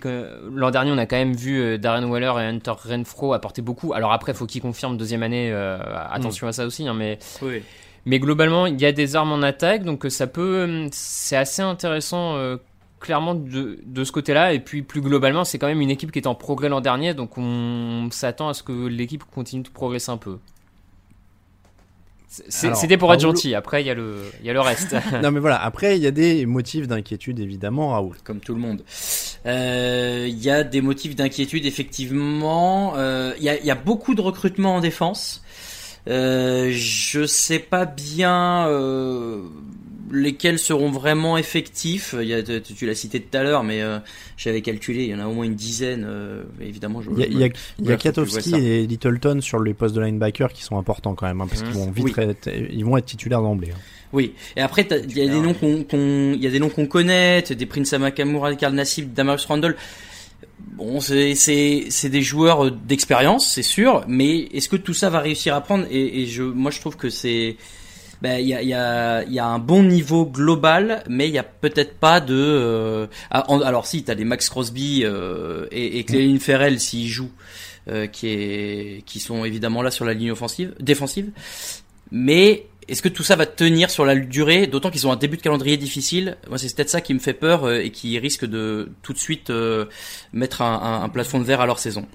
l'an 0.51 0.71
dernier, 0.71 0.91
on 0.91 0.97
a 0.97 1.05
quand 1.05 1.17
même 1.17 1.35
vu 1.35 1.77
Darren 1.77 2.03
Waller 2.05 2.33
et 2.39 2.45
Hunter 2.45 2.73
Renfro 2.89 3.33
apporter 3.33 3.61
beaucoup. 3.61 3.93
Alors 3.93 4.11
après, 4.11 4.33
faut 4.33 4.47
qu'ils 4.47 4.61
confirment 4.61 4.97
deuxième 4.97 5.21
année. 5.23 5.51
euh, 5.51 5.77
attention 6.09 6.47
à 6.47 6.51
ça 6.51 6.65
aussi, 6.65 6.87
hein, 6.87 6.95
mais 6.95 7.19
Oui. 7.43 7.61
mais 8.05 8.17
globalement, 8.19 8.65
il 8.65 8.81
y 8.81 8.85
a 8.87 8.91
des 8.91 9.15
armes 9.15 9.31
en 9.31 9.43
attaque, 9.43 9.83
donc 9.83 10.05
ça 10.09 10.25
peut, 10.25 10.87
c'est 10.91 11.35
assez 11.37 11.61
intéressant. 11.61 12.35
euh, 12.37 12.57
clairement 12.99 13.35
de, 13.35 13.79
de 13.85 14.03
ce 14.05 14.13
côté-là 14.13 14.53
et 14.53 14.61
puis 14.61 14.81
plus 14.81 15.01
globalement 15.01 15.43
c'est 15.43 15.59
quand 15.59 15.67
même 15.67 15.81
une 15.81 15.89
équipe 15.89 16.09
qui 16.09 16.19
est 16.19 16.25
en 16.25 16.35
progrès 16.35 16.69
l'an 16.69 16.79
dernier 16.79 17.13
donc 17.13 17.37
on 17.37 18.07
s'attend 18.11 18.47
à 18.47 18.53
ce 18.53 18.63
que 18.63 18.71
l'équipe 18.87 19.25
continue 19.25 19.61
de 19.61 19.67
progresser 19.67 20.09
un 20.09 20.15
peu 20.15 20.37
c'était 22.49 22.97
pour 22.97 23.13
être 23.13 23.19
gentil 23.19 23.53
après 23.53 23.83
il 23.83 23.87
y 23.87 23.89
a 23.89 23.93
le 23.93 24.15
il 24.41 24.47
y 24.47 24.49
a 24.49 24.53
le 24.53 24.61
reste 24.61 24.95
non, 25.21 25.31
mais 25.31 25.39
voilà. 25.39 25.61
Après, 25.61 25.97
il 25.97 26.03
y 26.03 26.07
a 26.07 26.11
des 26.11 26.45
motifs 26.45 26.87
d'inquiétude, 26.87 27.39
évidemment, 27.39 27.89
Raoul. 27.89 28.15
comme 28.23 28.39
tout 28.39 28.53
le 28.53 28.59
monde. 28.59 28.83
Euh, 29.45 30.25
Il 30.27 30.41
y 30.43 30.49
a 30.49 30.63
des 30.63 30.81
motifs 30.81 31.15
d'inquiétude, 31.15 31.65
effectivement. 31.65 32.93
Euh, 32.97 33.33
Il 33.37 33.43
y, 33.43 33.49
a, 33.49 33.57
il 33.59 33.65
y 33.65 33.71
a 33.71 33.75
beaucoup 33.75 34.15
de 34.15 34.21
recrutement 34.21 34.75
en 34.75 34.79
défense. 34.81 35.43
Euh, 36.09 36.71
je 36.73 37.25
sais 37.25 37.59
pas 37.59 37.85
bien 37.85 38.67
euh, 38.67 39.43
lesquels 40.11 40.59
seront 40.59 40.91
vraiment 40.91 41.37
effectifs. 41.37 42.13
Il 42.19 42.27
y 42.27 42.33
a, 42.33 42.43
tu, 42.43 42.61
tu 42.61 42.85
l'as 42.85 42.95
cité 42.95 43.19
tout 43.21 43.37
à 43.37 43.43
l'heure, 43.43 43.63
mais 43.63 43.81
euh, 43.81 43.99
j'avais 44.37 44.61
calculé, 44.61 45.03
il 45.05 45.09
y 45.09 45.15
en 45.15 45.19
a 45.19 45.27
au 45.27 45.33
moins 45.33 45.45
une 45.45 45.55
dizaine. 45.55 46.05
euh, 46.07 46.43
évidemment, 46.61 47.01
je, 47.01 47.09
Il 47.11 47.19
y 47.19 47.23
a, 47.23 47.27
y 47.27 47.43
a, 47.43 47.47
me- 47.47 47.53
il 47.79 47.85
y 47.87 47.91
a 47.91 47.95
Katowski 47.97 48.55
et 48.55 48.85
Littleton 48.87 49.39
sur 49.41 49.61
les 49.61 49.73
postes 49.73 49.95
de 49.95 50.01
linebacker 50.01 50.51
qui 50.53 50.63
sont 50.63 50.77
importants 50.77 51.15
quand 51.15 51.25
même, 51.27 51.41
hein, 51.41 51.47
parce 51.49 51.61
Mhm. 51.61 51.67
qu'ils 51.71 51.77
vont 51.79 51.91
vite 51.91 52.05
Oui. 52.05 52.13
être- 52.17 52.49
ils 52.71 52.83
vont 52.85 52.97
être 52.97 53.05
titulaires 53.05 53.41
d'emblée. 53.41 53.71
hein. 53.71 53.79
Oui. 54.11 54.33
Et 54.55 54.61
après, 54.61 54.85
il 54.91 55.17
y 55.17 55.21
a 55.21 55.27
des 55.27 55.39
noms 55.41 55.53
qu'on, 55.55 55.83
qu'on- 55.83 56.33
il 56.33 56.43
y 56.43 56.47
a 56.47 56.51
des 56.51 56.59
noms 56.59 56.69
qu'on 56.69 56.85
connaît, 56.85 57.41
t'as 57.41 57.55
des 57.55 57.65
Prince 57.65 57.93
Amakamura, 57.93 58.53
Karl 58.55 58.73
Nassib, 58.75 59.11
Damarius 59.13 59.45
Randall. 59.45 59.75
Bon, 60.75 60.99
c'est, 60.99 61.35
c'est, 61.35 61.85
c'est 61.89 62.09
des 62.09 62.21
joueurs 62.21 62.65
euh, 62.65 62.71
d'expérience, 62.71 63.51
c'est 63.51 63.63
sûr, 63.63 64.03
mais 64.07 64.39
est-ce 64.53 64.69
que 64.69 64.75
tout 64.75 64.93
ça 64.93 65.09
va 65.09 65.19
réussir 65.19 65.55
à 65.55 65.61
prendre? 65.61 65.85
Et, 65.89 66.21
et 66.21 66.25
je, 66.27 66.43
moi, 66.43 66.71
je 66.71 66.79
trouve 66.79 66.95
que 66.95 67.09
c'est, 67.09 67.57
ben, 68.23 68.39
il 68.39 68.47
y 68.47 68.53
a, 68.53 68.61
il 68.61 68.69
y 68.69 68.73
a, 68.73 69.23
il 69.25 69.33
y 69.33 69.39
a 69.39 69.45
un 69.45 69.59
bon 69.59 69.83
niveau 69.83 70.25
global, 70.25 71.03
mais 71.09 71.27
il 71.27 71.33
y 71.33 71.37
a 71.37 71.43
peut-être 71.43 71.97
pas 71.97 72.21
de. 72.21 72.33
euh, 72.33 73.07
ah, 73.29 73.45
alors 73.65 73.85
si, 73.85 74.05
t'as 74.05 74.15
des 74.15 74.23
Max 74.23 74.49
Crosby 74.49 75.01
euh, 75.03 75.67
et, 75.71 75.99
et 75.99 76.05
Clelin 76.05 76.39
Ferrell 76.39 76.79
s'ils 76.79 77.09
jouent, 77.09 77.33
euh, 77.89 78.07
qui 78.07 78.29
est, 78.29 79.03
qui 79.05 79.19
sont 79.19 79.43
évidemment 79.43 79.81
là 79.81 79.91
sur 79.91 80.05
la 80.05 80.13
ligne 80.13 80.31
offensive, 80.31 80.73
défensive. 80.79 81.31
Mais 82.11 82.67
est-ce 82.87 83.01
que 83.01 83.09
tout 83.09 83.23
ça 83.23 83.35
va 83.35 83.45
tenir 83.45 83.89
sur 83.89 84.05
la 84.05 84.15
durée 84.15 84.67
D'autant 84.67 84.89
qu'ils 84.89 85.05
ont 85.05 85.11
un 85.11 85.17
début 85.17 85.35
de 85.35 85.41
calendrier 85.41 85.75
difficile? 85.75 86.37
Moi, 86.47 86.57
c'est 86.57 86.73
peut-être 86.73 86.89
ça 86.89 87.01
qui 87.01 87.13
me 87.13 87.19
fait 87.19 87.33
peur 87.33 87.69
et 87.73 87.89
qui 87.89 88.17
risque 88.19 88.45
de 88.45 88.89
tout 89.01 89.11
de 89.11 89.19
suite 89.19 89.51
mettre 90.31 90.61
un, 90.61 90.79
un, 90.81 91.03
un 91.03 91.09
plafond 91.09 91.39
de 91.39 91.43
verre 91.43 91.59
à 91.59 91.65
leur 91.65 91.79
saison. 91.79 92.07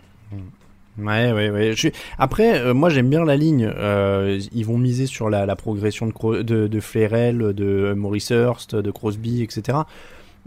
Ouais, 0.98 1.32
ouais, 1.32 1.50
ouais. 1.50 1.72
Je 1.72 1.76
suis- 1.78 1.92
Après, 2.18 2.58
euh, 2.60 2.74
moi 2.74 2.88
j'aime 2.90 3.08
bien 3.08 3.24
la 3.24 3.36
ligne. 3.36 3.70
Euh, 3.76 4.40
ils 4.52 4.66
vont 4.66 4.78
miser 4.78 5.06
sur 5.06 5.30
la, 5.30 5.46
la 5.46 5.56
progression 5.56 6.06
de, 6.06 6.12
Cro- 6.12 6.42
de, 6.42 6.66
de 6.66 6.80
Flerel, 6.80 7.38
de 7.54 7.94
Maurice 7.96 8.30
Hurst, 8.30 8.74
de 8.74 8.90
Crosby, 8.90 9.42
etc. 9.42 9.78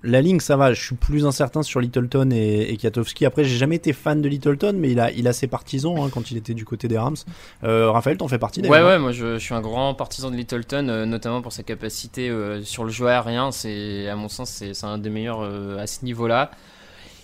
La 0.03 0.20
ligne, 0.20 0.39
ça 0.39 0.58
va. 0.58 0.74
Je 0.74 0.81
suis 0.84 0.96
plus 0.96 1.27
incertain 1.27 1.62
sur 1.62 1.79
Littleton 1.79 2.31
et, 2.31 2.62
et 2.74 2.77
Katowski. 2.77 3.24
Après, 3.24 3.43
j'ai 3.43 3.55
jamais 3.55 3.75
été 3.75 3.93
fan 3.93 4.20
de 4.20 4.27
Littleton, 4.27 4.74
mais 4.75 4.89
il 4.89 5.00
a, 5.00 5.12
il 5.12 5.27
a 5.27 5.34
ses 5.34 5.46
partisans 5.46 5.96
hein, 6.00 6.10
quand 6.12 6.31
il 6.31 6.38
était 6.38 6.55
du 6.55 6.65
côté 6.65 6.88
des 6.88 6.98
Rams. 6.98 7.15
Euh, 7.63 7.91
Raphaël, 7.91 8.17
t'en 8.17 8.27
fais 8.27 8.39
partie 8.39 8.62
ouais 8.62 8.67
d'ailleurs 8.70 8.88
ouais 8.89 8.98
moi 9.00 9.12
je, 9.12 9.34
je 9.36 9.39
suis 9.43 9.53
un 9.53 9.62
grand 9.62 9.93
partisan 9.93 10.31
de 10.31 10.36
Littleton 10.36 10.88
euh, 10.89 11.05
notamment 11.05 11.43
pour 11.43 11.53
sa 11.53 11.62
capacité 11.62 12.29
euh, 12.29 12.63
sur 12.63 12.84
le 12.84 12.89
jeu 12.89 13.05
aérien 13.08 13.51
c'est 13.51 14.08
à 14.10 14.15
mon 14.15 14.27
sens 14.27 14.50
c'est 14.74 14.84
un 14.86 14.98
des 14.98 15.12
meilleurs 15.12 15.41
à 15.79 15.86
ce 15.86 16.03
niveau 16.03 16.25
là 16.27 16.50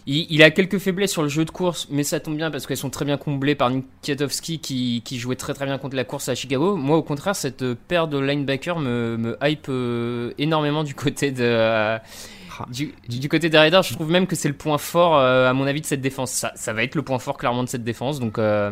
il, 0.08 0.26
il 0.32 0.42
a 0.42 0.50
quelques 0.50 0.80
faiblesses 0.80 1.12
sur 1.12 1.22
le 1.22 1.28
jeu 1.30 1.46
de 1.46 1.52
course, 1.52 1.88
mais 1.92 2.02
ça 2.04 2.20
tombe 2.20 2.36
bien 2.38 2.50
parce 2.50 2.66
qu'elles 2.66 2.78
sont 2.78 2.90
très 2.90 3.06
bien 3.06 3.18
comblées 3.18 3.54
par 3.56 3.70
Nick 3.70 3.86
Kiatowski 4.02 4.60
qui, 4.60 5.02
qui 5.06 5.20
jouait 5.20 5.36
très 5.36 5.54
très 5.54 5.66
bien 5.66 5.78
contre 5.78 5.96
la 5.96 6.04
course 6.06 6.30
à 6.30 6.34
Chicago. 6.36 6.76
Moi, 6.76 6.98
au 6.98 7.04
contraire, 7.04 7.36
cette 7.36 7.74
paire 7.74 8.08
de 8.08 8.18
linebackers 8.18 8.80
me, 8.80 9.18
me 9.18 9.38
hype 9.44 9.68
euh, 9.70 10.32
énormément 10.40 10.84
du 10.84 10.96
côté 10.96 11.32
de 11.32 11.44
euh, 11.44 11.98
du, 12.72 12.96
du- 13.08 13.30
côté 13.30 13.50
des 13.50 13.58
Raiders. 13.60 13.84
Je 13.84 13.94
trouve 13.94 14.10
même 14.10 14.26
que 14.26 14.36
c'est 14.36 14.48
le 14.48 14.56
point 14.56 14.78
fort, 14.80 15.16
euh, 15.18 15.48
à 15.50 15.54
mon 15.54 15.68
avis, 15.68 15.82
de 15.82 15.86
cette 15.86 16.02
défense. 16.02 16.32
Ça, 16.32 16.52
ça 16.56 16.74
va 16.74 16.82
être 16.84 16.96
le 16.96 17.04
point 17.04 17.20
fort 17.20 17.38
clairement 17.38 17.64
de 17.64 17.70
cette 17.70 17.84
défense. 17.84 18.20
Donc, 18.20 18.40
euh, 18.40 18.72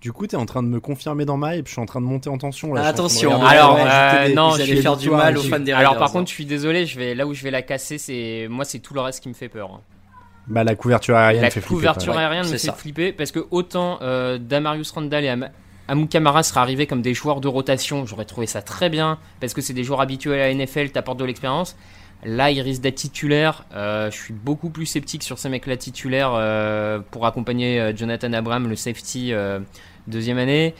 Du 0.00 0.12
coup, 0.12 0.26
t'es 0.26 0.36
en 0.36 0.46
train 0.46 0.64
de 0.64 0.68
me 0.68 0.80
confirmer 0.80 1.24
dans 1.24 1.36
ma 1.36 1.54
hype, 1.56 1.68
je 1.68 1.72
suis 1.74 1.80
en 1.80 1.86
train 1.86 2.00
de 2.00 2.06
monter 2.06 2.28
en 2.28 2.38
tension. 2.38 2.74
Là, 2.74 2.82
Ah, 2.84 2.88
attention. 2.88 3.40
Alors, 3.44 3.78
euh, 3.78 4.26
des- 4.28 4.34
non, 4.34 4.56
je 4.56 4.64
vais 4.64 4.76
faire 4.82 4.96
du 4.96 5.10
mal 5.10 5.38
aux 5.38 5.42
fans 5.42 5.60
des 5.60 5.70
Alors 5.70 5.92
Raiders, 5.92 5.98
par 6.00 6.08
hein. 6.08 6.12
contre, 6.12 6.28
je 6.30 6.34
suis 6.34 6.46
désolé, 6.46 6.86
je 6.86 6.98
vais 6.98 7.14
là 7.14 7.24
où 7.26 7.34
je 7.34 7.42
vais 7.44 7.52
la 7.52 7.62
casser, 7.62 7.98
c'est 7.98 8.48
moi 8.50 8.64
c'est 8.64 8.80
tout 8.80 8.94
le 8.94 9.00
reste 9.00 9.22
qui 9.22 9.28
me 9.28 9.34
fait 9.34 9.48
peur. 9.48 9.80
Bah, 10.48 10.64
la 10.64 10.74
couverture 10.74 11.16
aérienne 11.16 11.42
La 11.42 11.50
fait 11.50 11.60
flipper. 11.60 11.74
couverture 11.76 12.12
quand 12.12 12.18
même. 12.18 12.26
aérienne 12.30 12.44
me 12.50 12.56
c'est 12.56 12.66
fait 12.66 12.66
ça. 12.68 12.72
flipper 12.72 13.12
parce 13.12 13.30
que 13.30 13.46
autant 13.50 13.98
euh, 14.02 14.38
Damarius 14.38 14.90
Randall 14.90 15.24
et 15.24 15.28
Am 15.28 15.48
Amou 15.88 16.06
Kamara 16.06 16.42
seraient 16.42 16.60
arrivés 16.60 16.86
comme 16.86 17.02
des 17.02 17.12
joueurs 17.14 17.40
de 17.40 17.48
rotation, 17.48 18.06
j'aurais 18.06 18.24
trouvé 18.24 18.46
ça 18.46 18.62
très 18.62 18.88
bien 18.88 19.18
parce 19.40 19.52
que 19.54 19.60
c'est 19.60 19.72
des 19.72 19.84
joueurs 19.84 20.00
habitués 20.00 20.40
à 20.40 20.48
la 20.48 20.54
NFL, 20.54 20.90
t'apportent 20.90 21.18
de 21.18 21.24
l'expérience. 21.24 21.76
Là, 22.24 22.52
ils 22.52 22.60
risquent 22.60 22.82
d'être 22.82 22.94
titulaires. 22.94 23.64
Euh, 23.74 24.08
je 24.10 24.16
suis 24.16 24.32
beaucoup 24.32 24.70
plus 24.70 24.86
sceptique 24.86 25.24
sur 25.24 25.38
ces 25.38 25.48
mecs-là 25.48 25.76
titulaires 25.76 26.32
euh, 26.34 27.00
pour 27.10 27.26
accompagner 27.26 27.80
euh, 27.80 27.92
Jonathan 27.96 28.32
Abram, 28.32 28.68
le 28.68 28.76
safety 28.76 29.32
euh, 29.32 29.58
deuxième 30.06 30.38
année. 30.38 30.74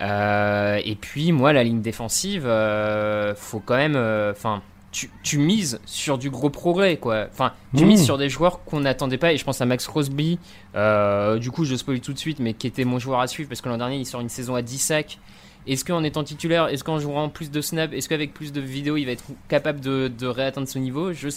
Euh, 0.00 0.80
et 0.82 0.96
puis, 0.96 1.30
moi, 1.32 1.52
la 1.52 1.62
ligne 1.62 1.82
défensive, 1.82 2.44
euh, 2.46 3.34
faut 3.36 3.60
quand 3.60 3.76
même. 3.76 3.96
Enfin, 4.30 4.62
tu, 4.92 5.10
tu 5.24 5.38
mises 5.38 5.80
sur 5.86 6.18
du 6.18 6.30
gros 6.30 6.50
progrès, 6.50 6.98
quoi. 6.98 7.26
Enfin, 7.32 7.52
tu 7.76 7.84
Mmh. 7.84 7.88
mises 7.88 8.04
sur 8.04 8.18
des 8.18 8.28
joueurs 8.28 8.62
qu'on 8.64 8.80
n'attendait 8.80 9.18
pas. 9.18 9.32
Et 9.32 9.38
je 9.38 9.44
pense 9.44 9.60
à 9.60 9.66
Max 9.66 9.86
Crosby. 9.86 10.38
Euh, 10.76 11.38
du 11.38 11.50
coup, 11.50 11.64
je 11.64 11.74
spoil 11.74 12.00
tout 12.00 12.12
de 12.12 12.18
suite, 12.18 12.38
mais 12.38 12.52
qui 12.54 12.66
était 12.66 12.84
mon 12.84 12.98
joueur 12.98 13.20
à 13.20 13.26
suivre 13.26 13.48
parce 13.48 13.60
que 13.60 13.68
l'an 13.68 13.78
dernier, 13.78 13.96
il 13.96 14.06
sort 14.06 14.20
une 14.20 14.28
saison 14.28 14.54
à 14.54 14.62
10 14.62 14.78
sacs. 14.78 15.18
Est-ce 15.66 15.84
qu'en 15.84 16.02
étant 16.04 16.24
titulaire, 16.24 16.68
est-ce 16.68 16.84
qu'en 16.84 16.98
jouant 16.98 17.28
plus 17.28 17.50
de 17.50 17.60
snaps, 17.60 17.94
est-ce 17.94 18.08
qu'avec 18.08 18.34
plus 18.34 18.52
de 18.52 18.60
vidéos, 18.60 18.96
il 18.96 19.04
va 19.06 19.12
être 19.12 19.24
capable 19.48 19.80
de, 19.80 20.08
de 20.08 20.26
réatteindre 20.26 20.68
ce 20.68 20.78
niveau? 20.78 21.12
Je- 21.12 21.28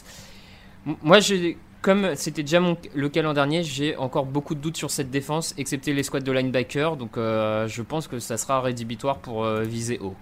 Moi, 1.03 1.19
j'ai, 1.19 1.57
comme 1.81 2.15
c'était 2.15 2.43
déjà 2.43 2.59
mon- 2.59 2.77
le 2.93 3.09
cas 3.09 3.21
l'an 3.21 3.33
dernier, 3.33 3.63
j'ai 3.63 3.95
encore 3.97 4.25
beaucoup 4.25 4.53
de 4.55 4.59
doutes 4.59 4.77
sur 4.77 4.91
cette 4.91 5.09
défense, 5.11 5.53
excepté 5.57 5.93
les 5.93 6.03
squads 6.03 6.21
de 6.21 6.31
linebacker. 6.31 6.97
Donc, 6.97 7.17
euh, 7.17 7.67
je 7.67 7.81
pense 7.83 8.07
que 8.07 8.19
ça 8.19 8.37
sera 8.37 8.61
rédhibitoire 8.61 9.17
pour 9.19 9.43
euh, 9.45 9.61
viser 9.63 9.99
haut. 9.99 10.15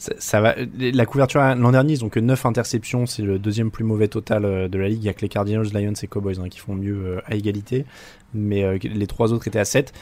Ça, 0.00 0.40
va. 0.40 0.54
La 0.78 1.04
couverture 1.04 1.42
l'an 1.42 1.72
dernier, 1.72 1.92
ils 1.92 2.04
ont 2.06 2.08
que 2.08 2.20
9 2.20 2.46
interceptions, 2.46 3.04
c'est 3.04 3.20
le 3.20 3.38
deuxième 3.38 3.70
plus 3.70 3.84
mauvais 3.84 4.08
total 4.08 4.46
euh, 4.46 4.66
de 4.66 4.78
la 4.78 4.88
ligue. 4.88 5.02
Il 5.02 5.04
y 5.04 5.10
a 5.10 5.12
que 5.12 5.20
les 5.20 5.28
Cardinals, 5.28 5.66
Lions 5.74 5.92
et 5.92 6.06
Cowboys 6.06 6.40
hein, 6.40 6.48
qui 6.48 6.58
font 6.58 6.74
mieux 6.74 6.96
euh, 7.04 7.20
à 7.26 7.34
égalité, 7.34 7.84
mais 8.32 8.64
euh, 8.64 8.78
les 8.82 9.06
trois 9.06 9.34
autres 9.34 9.46
étaient 9.46 9.58
à 9.58 9.66
7. 9.66 9.92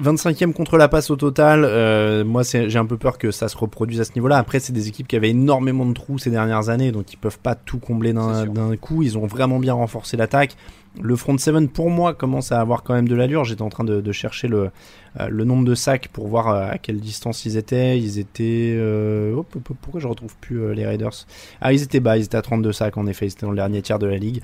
25e 0.00 0.52
contre 0.52 0.76
la 0.76 0.88
passe 0.88 1.10
au 1.10 1.16
total. 1.16 1.64
euh, 1.64 2.24
moi, 2.24 2.44
c'est- 2.44 2.68
j'ai 2.70 2.78
un 2.78 2.86
peu 2.86 2.96
peur 2.96 3.18
que 3.18 3.30
ça 3.30 3.48
se 3.48 3.56
reproduise 3.56 4.00
à 4.00 4.04
ce 4.04 4.12
niveau-là. 4.14 4.36
Après, 4.38 4.60
c'est 4.60 4.72
des 4.72 4.88
équipes 4.88 5.08
qui 5.08 5.16
avaient 5.16 5.30
énormément 5.30 5.84
de 5.86 5.92
trous 5.92 6.18
ces 6.18 6.30
dernières 6.30 6.68
années, 6.68 6.92
donc 6.92 7.12
ils 7.12 7.16
peuvent 7.16 7.38
pas 7.40 7.54
tout 7.56 7.78
combler 7.78 8.12
d'un 8.12 8.76
coup. 8.76 9.02
Ils 9.02 9.18
ont 9.18 9.26
vraiment 9.26 9.58
bien 9.58 9.74
renforcé 9.74 10.16
l'attaque. 10.16 10.56
Le 11.00 11.14
front 11.16 11.36
7 11.36 11.68
pour 11.72 11.90
moi 11.90 12.14
commence 12.14 12.50
à 12.52 12.60
avoir 12.60 12.82
quand 12.82 12.94
même 12.94 13.08
de 13.08 13.14
l'allure. 13.14 13.44
J'étais 13.44 13.62
en 13.62 13.68
train 13.68 13.84
de, 13.84 14.00
de 14.00 14.12
chercher 14.12 14.48
le, 14.48 14.70
euh, 15.20 15.28
le 15.28 15.44
nombre 15.44 15.64
de 15.64 15.74
sacs 15.74 16.08
pour 16.08 16.26
voir 16.28 16.48
euh, 16.48 16.70
à 16.70 16.78
quelle 16.78 16.98
distance 17.00 17.44
ils 17.44 17.56
étaient. 17.56 17.98
Ils 17.98 18.18
étaient. 18.18 18.74
euh, 18.76 19.34
pourquoi 19.80 20.00
je 20.00 20.06
retrouve 20.08 20.34
plus 20.40 20.60
euh, 20.62 20.72
les 20.74 20.86
Raiders? 20.86 21.26
Ah, 21.60 21.72
ils 21.72 21.82
étaient 21.82 22.00
bas, 22.00 22.16
ils 22.18 22.24
étaient 22.24 22.36
à 22.36 22.42
32 22.42 22.72
sacs 22.72 22.96
en 22.96 23.06
effet. 23.06 23.26
Ils 23.26 23.32
étaient 23.32 23.46
dans 23.46 23.52
le 23.52 23.56
dernier 23.56 23.82
tiers 23.82 23.98
de 23.98 24.06
la 24.06 24.16
ligue. 24.16 24.42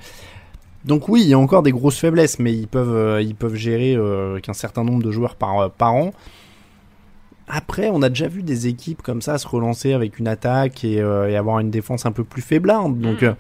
Donc 0.85 1.09
oui, 1.09 1.23
il 1.23 1.29
y 1.29 1.35
a 1.35 1.39
encore 1.39 1.63
des 1.63 1.73
grosses 1.73 1.99
faiblesses, 1.99 2.39
mais 2.39 2.53
ils 2.53 2.69
peuvent, 2.69 2.95
euh, 2.95 3.23
ils 3.23 3.35
peuvent 3.35 3.55
gérer 3.55 3.95
euh, 3.97 4.33
avec 4.33 4.49
un 4.49 4.53
certain 4.53 4.85
nombre 4.85 5.03
de 5.03 5.11
joueurs 5.11 5.35
par, 5.37 5.59
euh, 5.59 5.69
par 5.69 5.95
an. 5.95 6.13
Après, 7.47 7.91
on 7.91 8.01
a 8.03 8.09
déjà 8.09 8.27
vu 8.29 8.43
des 8.43 8.67
équipes 8.67 9.03
comme 9.03 9.21
ça 9.23 9.37
se 9.39 9.47
relancer 9.47 9.93
avec 9.93 10.19
une 10.19 10.29
attaque 10.29 10.83
et, 10.85 11.01
euh, 11.01 11.29
et 11.31 11.37
avoir 11.37 11.59
une 11.61 11.71
défense 11.71 12.07
un 12.07 12.13
peu 12.13 12.25
plus 12.25 12.43
faiblarde. 12.43 12.99
Donc 13.01 13.23
euh, 13.23 13.35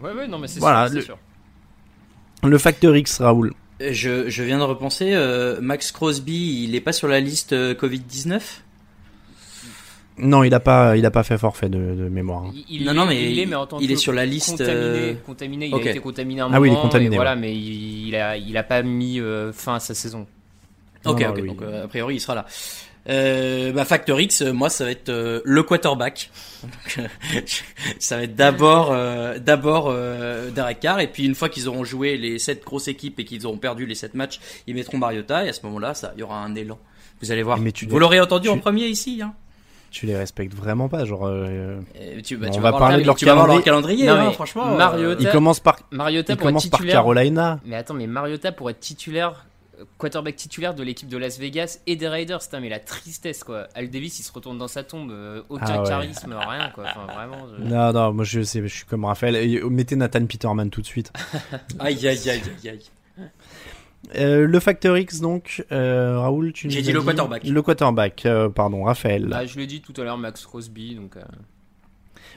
Ouais, 0.00 0.12
ouais, 0.12 0.28
non, 0.28 0.38
mais 0.38 0.46
c'est 0.48 0.60
Voilà, 0.60 0.86
sûr, 0.86 0.94
le- 0.94 1.00
c'est 1.00 1.06
sûr. 1.06 1.18
le 2.44 2.58
facteur 2.58 2.96
X, 2.96 3.20
Raoul. 3.20 3.52
Je, 3.80 4.28
je 4.30 4.42
viens 4.42 4.58
de 4.58 4.62
repenser, 4.62 5.12
euh, 5.14 5.60
Max 5.60 5.92
Crosby, 5.92 6.64
il 6.64 6.74
est 6.74 6.80
pas 6.80 6.92
sur 6.92 7.08
la 7.08 7.20
liste 7.20 7.52
euh, 7.52 7.74
Covid-19 7.74 8.40
Non, 10.18 10.44
il 10.44 10.54
a 10.54 10.60
pas, 10.60 10.96
il 10.96 11.04
a 11.04 11.10
pas 11.10 11.22
fait 11.22 11.36
forfait 11.38 11.68
de, 11.68 11.78
de 11.78 12.08
mémoire. 12.08 12.44
hein. 12.44 12.52
Il, 12.54 12.80
il 12.80 12.84
Non, 12.84 12.92
est- 12.92 12.94
non, 12.94 13.06
mais 13.06 13.30
il 13.32 13.38
est, 13.38 13.46
mais 13.46 13.54
en 13.56 13.66
tant 13.66 13.78
il 13.80 13.88
que 13.88 13.92
est 13.92 13.96
sur 13.96 14.12
la 14.12 14.24
liste, 14.24 14.50
Contaminé, 14.58 14.74
euh, 14.74 15.14
contaminé, 15.26 15.66
il 15.66 15.74
ok. 15.74 15.86
a 15.86 15.90
été 15.90 16.00
contaminé 16.00 16.40
un 16.40 16.50
Ah 16.52 16.60
oui, 16.60 16.68
il 16.68 16.70
est 16.70 16.74
moment, 16.74 16.82
contaminé, 16.82 17.16
voilà, 17.16 17.36
mais 17.36 17.54
il, 17.54 18.08
il 18.08 18.16
a, 18.16 18.36
il 18.36 18.56
a 18.56 18.62
pas 18.62 18.82
mis 18.82 19.20
euh, 19.20 19.52
fin 19.52 19.74
à 19.74 19.80
sa 19.80 19.94
saison. 19.94 20.26
Ok, 21.04 21.20
Non, 21.20 21.28
ok, 21.28 21.38
oui. 21.42 21.48
donc 21.48 21.62
euh, 21.62 21.84
a 21.84 21.88
priori 21.88 22.14
il 22.16 22.20
sera 22.20 22.34
là. 22.34 22.46
Euh, 23.08 23.70
bah, 23.72 23.84
Factor 23.84 24.20
X, 24.20 24.42
euh, 24.42 24.52
moi 24.52 24.68
ça 24.68 24.84
va 24.84 24.90
être 24.90 25.10
euh, 25.10 25.40
le 25.44 25.62
quarterback. 25.62 26.30
Donc, 26.64 27.06
ça 28.00 28.16
va 28.16 28.22
être 28.24 28.34
d'abord 28.34 28.90
euh, 28.92 29.38
d'abord 29.38 29.86
euh, 29.90 30.50
Derek 30.50 30.80
Carr 30.80 30.98
et 30.98 31.06
puis 31.06 31.24
une 31.24 31.36
fois 31.36 31.48
qu'ils 31.48 31.68
auront 31.68 31.84
joué 31.84 32.16
les 32.16 32.40
sept 32.40 32.64
grosses 32.64 32.88
équipes 32.88 33.20
et 33.20 33.24
qu'ils 33.24 33.46
auront 33.46 33.58
perdu 33.58 33.86
les 33.86 33.94
sept 33.94 34.14
matchs, 34.14 34.40
ils 34.66 34.74
mettront 34.74 34.98
Mariota 34.98 35.44
et 35.44 35.50
à 35.50 35.52
ce 35.52 35.60
moment-là, 35.66 35.94
ça 35.94 36.12
il 36.16 36.20
y 36.20 36.22
aura 36.24 36.42
un 36.42 36.54
élan. 36.56 36.78
Vous 37.22 37.30
allez 37.30 37.44
voir. 37.44 37.58
Mais 37.58 37.70
tu- 37.70 37.86
Vous 37.86 37.98
l'aurez 38.00 38.18
entendu 38.20 38.48
tu- 38.48 38.52
en 38.54 38.58
premier 38.58 38.86
ici. 38.86 39.20
Hein. 39.22 39.34
Tu 39.98 40.04
les 40.04 40.14
respectes 40.16 40.52
vraiment 40.52 40.90
pas, 40.90 41.06
genre. 41.06 41.24
euh, 41.26 41.80
Et 41.98 42.20
tu, 42.20 42.36
bah, 42.36 42.48
On 42.50 42.54
tu 42.54 42.60
va 42.60 42.70
parler 42.72 42.96
leur- 42.96 43.00
de 43.00 43.06
leur 43.06 43.16
tu 43.16 43.24
vas 43.24 43.32
voir 43.32 43.46
leur 43.46 43.62
calendrier. 43.62 44.04
calendrier. 44.04 44.22
Non, 44.24 44.28
mais 44.28 44.34
franchement. 44.34 44.74
euh, 44.74 44.76
Mariota- 44.76 45.22
il 45.22 45.30
commence 45.30 45.58
par, 45.60 45.78
Mariota 45.90 46.34
il 46.34 46.36
pour 46.36 46.48
être 46.48 46.52
commence 46.52 46.66
par. 46.66 46.80
Carolina. 46.84 47.60
Mais 47.64 47.76
attends, 47.76 47.94
mais 47.94 48.06
Mariota 48.06 48.52
pour 48.52 48.68
être 48.68 48.78
titulaire, 48.78 49.46
euh, 49.80 49.84
quarterback 49.96 50.36
titulaire 50.36 50.74
de 50.74 50.82
l'équipe 50.82 51.08
de 51.08 51.16
Las 51.16 51.38
Vegas 51.38 51.78
et 51.86 51.96
des 51.96 52.08
Raiders, 52.08 52.40
putain, 52.40 52.60
mais 52.60 52.68
la 52.68 52.78
tristesse 52.78 53.42
quoi. 53.42 53.68
Al 53.74 53.88
Davis 53.88 54.18
il 54.20 54.22
se 54.22 54.30
retourne 54.32 54.58
dans 54.58 54.68
sa 54.68 54.82
tombe, 54.84 55.10
euh, 55.12 55.40
aucun 55.48 55.64
Ah 55.66 55.80
ouais. 55.82 55.88
charisme, 55.88 56.34
rien 56.38 56.68
quoi. 56.74 56.84
Enfin 56.90 57.14
vraiment. 57.14 57.46
je- 57.58 57.64
Non, 57.64 57.92
non, 57.94 58.12
moi 58.12 58.24
je 58.24 58.42
sais, 58.42 58.60
je 58.60 58.66
suis 58.66 58.84
comme 58.84 59.06
Raphaël. 59.06 59.34
Et 59.36 59.62
Mettez 59.64 59.96
Nathan 59.96 60.26
Peterman 60.26 60.68
tout 60.68 60.82
de 60.82 60.86
suite. 60.86 61.10
Aïe 61.78 62.06
aïe 62.06 62.28
aïe 62.28 62.42
aïe 62.64 62.68
aïe. 62.68 63.26
Euh, 64.14 64.46
le 64.46 64.60
facteur 64.60 64.96
X, 64.96 65.20
donc, 65.20 65.64
euh, 65.72 66.18
Raoul, 66.18 66.52
tu 66.52 66.70
J'ai 66.70 66.82
dit 66.82 66.92
le 66.92 67.02
quarterback. 67.02 67.44
Le 67.44 67.62
quarterback, 67.62 68.26
euh, 68.26 68.48
pardon, 68.48 68.84
Raphaël. 68.84 69.28
Ah, 69.32 69.46
je 69.46 69.58
l'ai 69.58 69.66
dit 69.66 69.80
tout 69.80 69.98
à 70.00 70.04
l'heure, 70.04 70.18
Max 70.18 70.46
Crosby, 70.46 70.94
donc. 70.94 71.16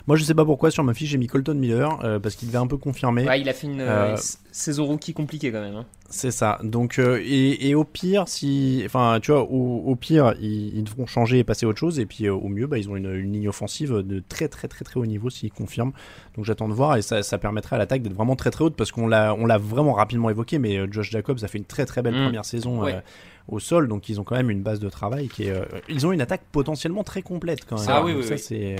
Moi, 0.07 0.15
je 0.17 0.23
sais 0.23 0.33
pas 0.33 0.45
pourquoi 0.45 0.71
sur 0.71 0.83
ma 0.83 0.93
fiche 0.93 1.09
j'ai 1.09 1.17
mis 1.17 1.27
Colton 1.27 1.53
Miller 1.55 1.99
euh, 2.03 2.19
parce 2.19 2.35
qu'il 2.35 2.47
devait 2.47 2.57
un 2.57 2.67
peu 2.67 2.77
confirmer. 2.77 3.27
Ouais, 3.27 3.41
il 3.41 3.47
a 3.49 3.53
fait 3.53 3.67
une 3.67 3.81
euh, 3.81 4.15
saison 4.51 4.85
rookie 4.85 5.13
compliquée 5.13 5.51
quand 5.51 5.61
même. 5.61 5.75
hein. 5.75 5.85
C'est 6.11 6.31
ça. 6.31 6.57
Donc, 6.63 6.97
euh, 6.97 7.21
et, 7.23 7.69
et 7.69 7.75
au 7.75 7.83
pire, 7.83 8.27
si, 8.27 8.81
enfin, 8.85 9.19
tu 9.21 9.31
vois, 9.31 9.43
au, 9.43 9.83
au 9.85 9.95
pire, 9.95 10.33
ils, 10.41 10.75
ils 10.75 10.83
devront 10.83 11.05
changer 11.05 11.37
et 11.39 11.43
passer 11.43 11.67
à 11.67 11.69
autre 11.69 11.77
chose. 11.77 11.99
Et 11.99 12.05
puis, 12.07 12.25
euh, 12.25 12.33
au 12.33 12.47
mieux, 12.47 12.65
bah, 12.65 12.79
ils 12.79 12.89
ont 12.89 12.95
une, 12.95 13.13
une 13.13 13.33
ligne 13.33 13.47
offensive 13.49 13.93
de 13.93 14.23
très, 14.27 14.47
très, 14.47 14.67
très, 14.67 14.83
très 14.83 14.99
haut 14.99 15.05
niveau 15.05 15.29
s'ils 15.29 15.51
confirment. 15.51 15.91
Donc, 16.35 16.45
j'attends 16.45 16.67
de 16.67 16.73
voir 16.73 16.95
et 16.97 17.03
ça, 17.03 17.21
ça 17.21 17.37
permettrait 17.37 17.75
à 17.75 17.79
l'attaque 17.79 18.01
d'être 18.01 18.15
vraiment 18.15 18.35
très, 18.35 18.49
très 18.49 18.63
haute 18.63 18.75
parce 18.75 18.91
qu'on 18.91 19.07
l'a, 19.07 19.35
on 19.37 19.45
l'a 19.45 19.59
vraiment 19.59 19.93
rapidement 19.93 20.29
évoqué. 20.31 20.57
Mais 20.57 20.79
Josh 20.91 21.11
Jacobs 21.11 21.37
a 21.43 21.47
fait 21.47 21.59
une 21.59 21.65
très, 21.65 21.85
très 21.85 22.01
belle 22.01 22.15
Mm. 22.15 22.23
première 22.25 22.45
saison. 22.45 22.81
Ouais. 22.83 23.01
au 23.47 23.57
sol, 23.59 23.87
donc 23.87 24.09
ils 24.09 24.19
ont 24.19 24.23
quand 24.23 24.35
même 24.35 24.49
une 24.51 24.61
base 24.61 24.79
de 24.79 24.89
travail 24.89 25.27
qui 25.27 25.45
est. 25.45 25.49
euh, 25.51 25.65
ils 25.89 26.05
ont 26.05 26.11
une 26.11 26.21
attaque 26.21 26.41
potentiellement 26.51 27.03
très 27.03 27.23
complète 27.23 27.65
quand 27.65 27.77
même. 27.79 27.85
Ah 27.89 28.03
oui, 28.03 28.13
Donc 28.13 28.21
oui, 28.21 28.27
ça 28.27 28.33
oui. 28.35 28.39
c'est. 28.39 28.75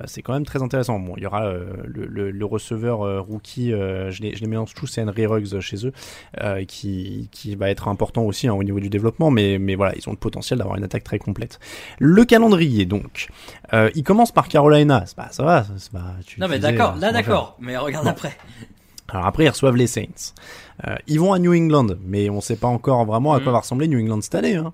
Euh, 0.00 0.04
C'est 0.06 0.22
quand 0.22 0.32
même 0.32 0.44
très 0.44 0.62
intéressant. 0.62 0.98
Bon, 0.98 1.14
il 1.16 1.22
y 1.22 1.26
aura 1.26 1.44
euh, 1.46 1.72
le, 1.86 2.06
le- 2.06 2.30
le 2.30 2.44
receveur 2.44 3.02
euh, 3.02 3.20
rookie, 3.20 3.72
euh, 3.72 4.10
je, 4.10 4.22
les, 4.22 4.34
je 4.36 4.40
les 4.40 4.46
mélange 4.46 4.74
tous, 4.74 4.86
c'est 4.86 5.02
Henry 5.02 5.26
Ruggs 5.26 5.58
chez 5.60 5.86
eux, 5.86 5.92
qui, 6.66 7.28
qui 7.32 7.54
va 7.56 7.70
être 7.70 7.88
important 7.88 8.22
aussi 8.24 8.48
hein, 8.48 8.54
au 8.54 8.62
niveau 8.62 8.80
du 8.80 8.88
développement, 8.90 9.30
mais, 9.30 9.58
mais 9.58 9.74
voilà, 9.74 9.94
ils 9.96 10.08
ont 10.08 10.12
le 10.12 10.18
potentiel 10.18 10.58
d'avoir 10.58 10.76
une 10.76 10.84
attaque 10.84 11.04
très 11.04 11.18
complète. 11.18 11.58
Le 11.98 12.24
calendrier, 12.24 12.84
donc, 12.86 13.28
il 13.72 14.02
commence 14.02 14.32
par 14.32 14.48
Carolina, 14.48 15.04
ça 15.06 15.28
va, 15.42 15.64
pas, 15.92 16.14
tu 16.26 16.40
Non 16.40 16.48
mais 16.48 16.58
d'accord, 16.58 16.96
là 16.96 17.12
d'accord. 17.12 17.56
Mais 17.60 17.76
regarde 17.76 18.06
après. 18.06 18.36
Alors 19.08 19.26
après, 19.26 19.44
ils 19.44 19.48
reçoivent 19.48 19.76
les 19.76 19.86
Saints. 19.88 20.34
Ils 21.08 21.18
vont 21.18 21.32
à 21.32 21.38
New 21.38 21.52
England, 21.52 21.88
mais 22.04 22.30
on 22.30 22.40
sait 22.40 22.56
pas 22.56 22.68
encore 22.68 23.04
vraiment 23.04 23.32
à 23.32 23.38
quoi 23.40 23.48
Mhm. 23.48 23.52
va 23.52 23.58
ressembler 23.60 23.88
New 23.88 23.98
England 24.00 24.20
cette 24.20 24.34
année. 24.36 24.54
Hein. 24.56 24.72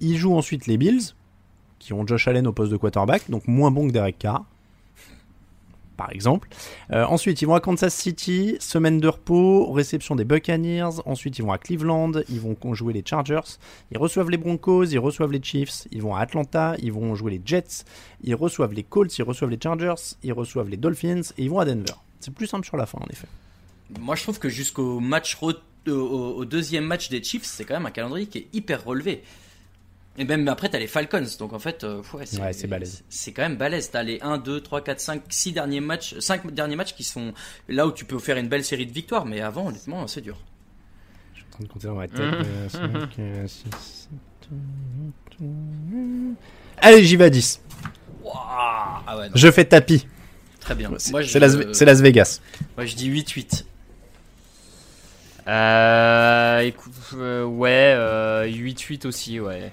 Ils 0.00 0.16
jouent 0.16 0.36
ensuite 0.36 0.66
les 0.66 0.76
Bills, 0.76 1.14
qui 1.80 1.92
ont 1.92 2.06
Josh 2.06 2.28
Allen 2.28 2.46
au 2.46 2.52
poste 2.52 2.70
de 2.70 2.76
quarterback, 2.76 3.28
donc 3.28 3.48
moins 3.48 3.72
bon 3.72 3.88
que 3.88 3.92
Derek 3.92 4.18
Carr, 4.18 4.44
par 5.96 6.12
exemple. 6.12 6.48
Euh, 6.92 7.04
ensuite, 7.04 7.42
ils 7.42 7.44
vont 7.44 7.54
à 7.54 7.60
Kansas 7.60 7.94
City, 7.94 8.56
semaine 8.58 9.00
de 9.00 9.08
repos, 9.08 9.70
réception 9.70 10.14
des 10.14 10.24
Buccaneers. 10.24 11.00
Ensuite, 11.04 11.38
ils 11.38 11.42
vont 11.42 11.52
à 11.52 11.58
Cleveland, 11.58 12.12
ils 12.30 12.40
vont 12.40 12.56
jouer 12.72 12.94
les 12.94 13.02
Chargers. 13.04 13.58
Ils 13.90 13.98
reçoivent 13.98 14.30
les 14.30 14.38
Broncos, 14.38 14.84
ils 14.84 14.98
reçoivent 14.98 15.32
les 15.32 15.42
Chiefs. 15.42 15.86
Ils 15.90 16.00
vont 16.00 16.14
à 16.14 16.20
Atlanta, 16.20 16.74
ils 16.78 16.90
vont 16.92 17.14
jouer 17.14 17.32
les 17.32 17.42
Jets. 17.44 17.84
Ils 18.24 18.34
reçoivent 18.34 18.72
les 18.72 18.82
Colts, 18.82 19.18
ils 19.18 19.22
reçoivent 19.22 19.50
les 19.50 19.58
Chargers. 19.62 20.16
Ils 20.22 20.32
reçoivent 20.32 20.70
les 20.70 20.78
Dolphins 20.78 21.20
et 21.36 21.42
ils 21.42 21.50
vont 21.50 21.58
à 21.58 21.66
Denver. 21.66 21.92
C'est 22.20 22.32
plus 22.32 22.46
simple 22.46 22.66
sur 22.66 22.78
la 22.78 22.86
fin, 22.86 22.98
en 22.98 23.08
effet. 23.10 23.28
Moi, 23.98 24.16
je 24.16 24.22
trouve 24.22 24.38
que 24.38 24.48
jusqu'au 24.48 25.00
match 25.00 25.36
au 25.86 26.44
deuxième 26.46 26.84
match 26.84 27.10
des 27.10 27.22
Chiefs, 27.22 27.44
c'est 27.44 27.64
quand 27.64 27.74
même 27.74 27.86
un 27.86 27.90
calendrier 27.90 28.26
qui 28.26 28.38
est 28.38 28.46
hyper 28.54 28.84
relevé. 28.84 29.22
Et 30.20 30.24
même 30.24 30.46
après, 30.48 30.68
t'as 30.68 30.78
les 30.78 30.86
Falcons, 30.86 31.24
donc 31.38 31.54
en 31.54 31.58
fait, 31.58 31.82
euh, 31.82 32.02
ouais, 32.12 32.26
c'est 32.26 32.38
Ouais, 32.42 32.66
balèze. 32.68 33.02
C'est 33.08 33.32
quand 33.32 33.40
même 33.40 33.56
balèze. 33.56 33.90
T'as 33.90 34.02
les 34.02 34.18
1, 34.20 34.36
2, 34.36 34.60
3, 34.60 34.82
4, 34.84 35.00
5, 35.00 35.22
6 35.30 35.52
derniers 35.52 35.80
matchs, 35.80 36.14
5 36.18 36.52
derniers 36.52 36.76
matchs 36.76 36.94
qui 36.94 37.04
sont 37.04 37.32
là 37.70 37.86
où 37.86 37.92
tu 37.92 38.04
peux 38.04 38.18
faire 38.18 38.36
une 38.36 38.48
belle 38.48 38.62
série 38.62 38.84
de 38.84 38.92
victoires, 38.92 39.24
mais 39.24 39.40
avant, 39.40 39.68
honnêtement, 39.68 40.06
c'est 40.06 40.20
dur. 40.20 40.36
Je 41.32 41.38
suis 41.38 41.46
en 41.48 41.52
train 41.52 41.64
de 41.64 41.68
compter 41.70 41.86
dans 41.86 41.94
ma 41.94 42.06
tête. 42.06 42.20
Euh, 42.20 42.68
cinq, 42.68 43.18
euh, 43.18 43.46
six, 43.48 43.64
sept, 43.70 44.50
huit, 44.52 45.42
euh, 45.42 46.32
Allez, 46.82 47.02
j'y 47.02 47.16
vais 47.16 47.24
à 47.24 47.30
10. 47.30 47.62
Ah 48.34 49.16
ouais, 49.18 49.28
Je 49.34 49.50
fais 49.50 49.64
tapis. 49.64 50.06
très 50.60 50.74
bien. 50.74 50.92
C'est 50.98 51.38
Las, 51.38 51.56
Las 51.56 52.00
Vegas. 52.02 52.40
moi, 52.76 52.84
je 52.84 52.94
dis 52.94 53.08
8-8. 53.10 53.64
Euh, 55.48 56.58
écoute, 56.60 56.92
euh, 57.14 57.42
ouais, 57.44 57.94
euh, 57.96 58.44
8-8 58.46 59.06
aussi, 59.06 59.40
ouais. 59.40 59.72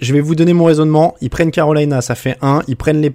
Je 0.00 0.12
vais 0.12 0.20
vous 0.20 0.34
donner 0.34 0.52
mon 0.52 0.64
raisonnement. 0.64 1.16
Ils 1.20 1.30
prennent 1.30 1.50
Carolina, 1.50 2.00
ça 2.02 2.14
fait 2.14 2.36
1. 2.40 2.62
Ils 2.68 2.76
prennent 2.76 3.00
les, 3.00 3.10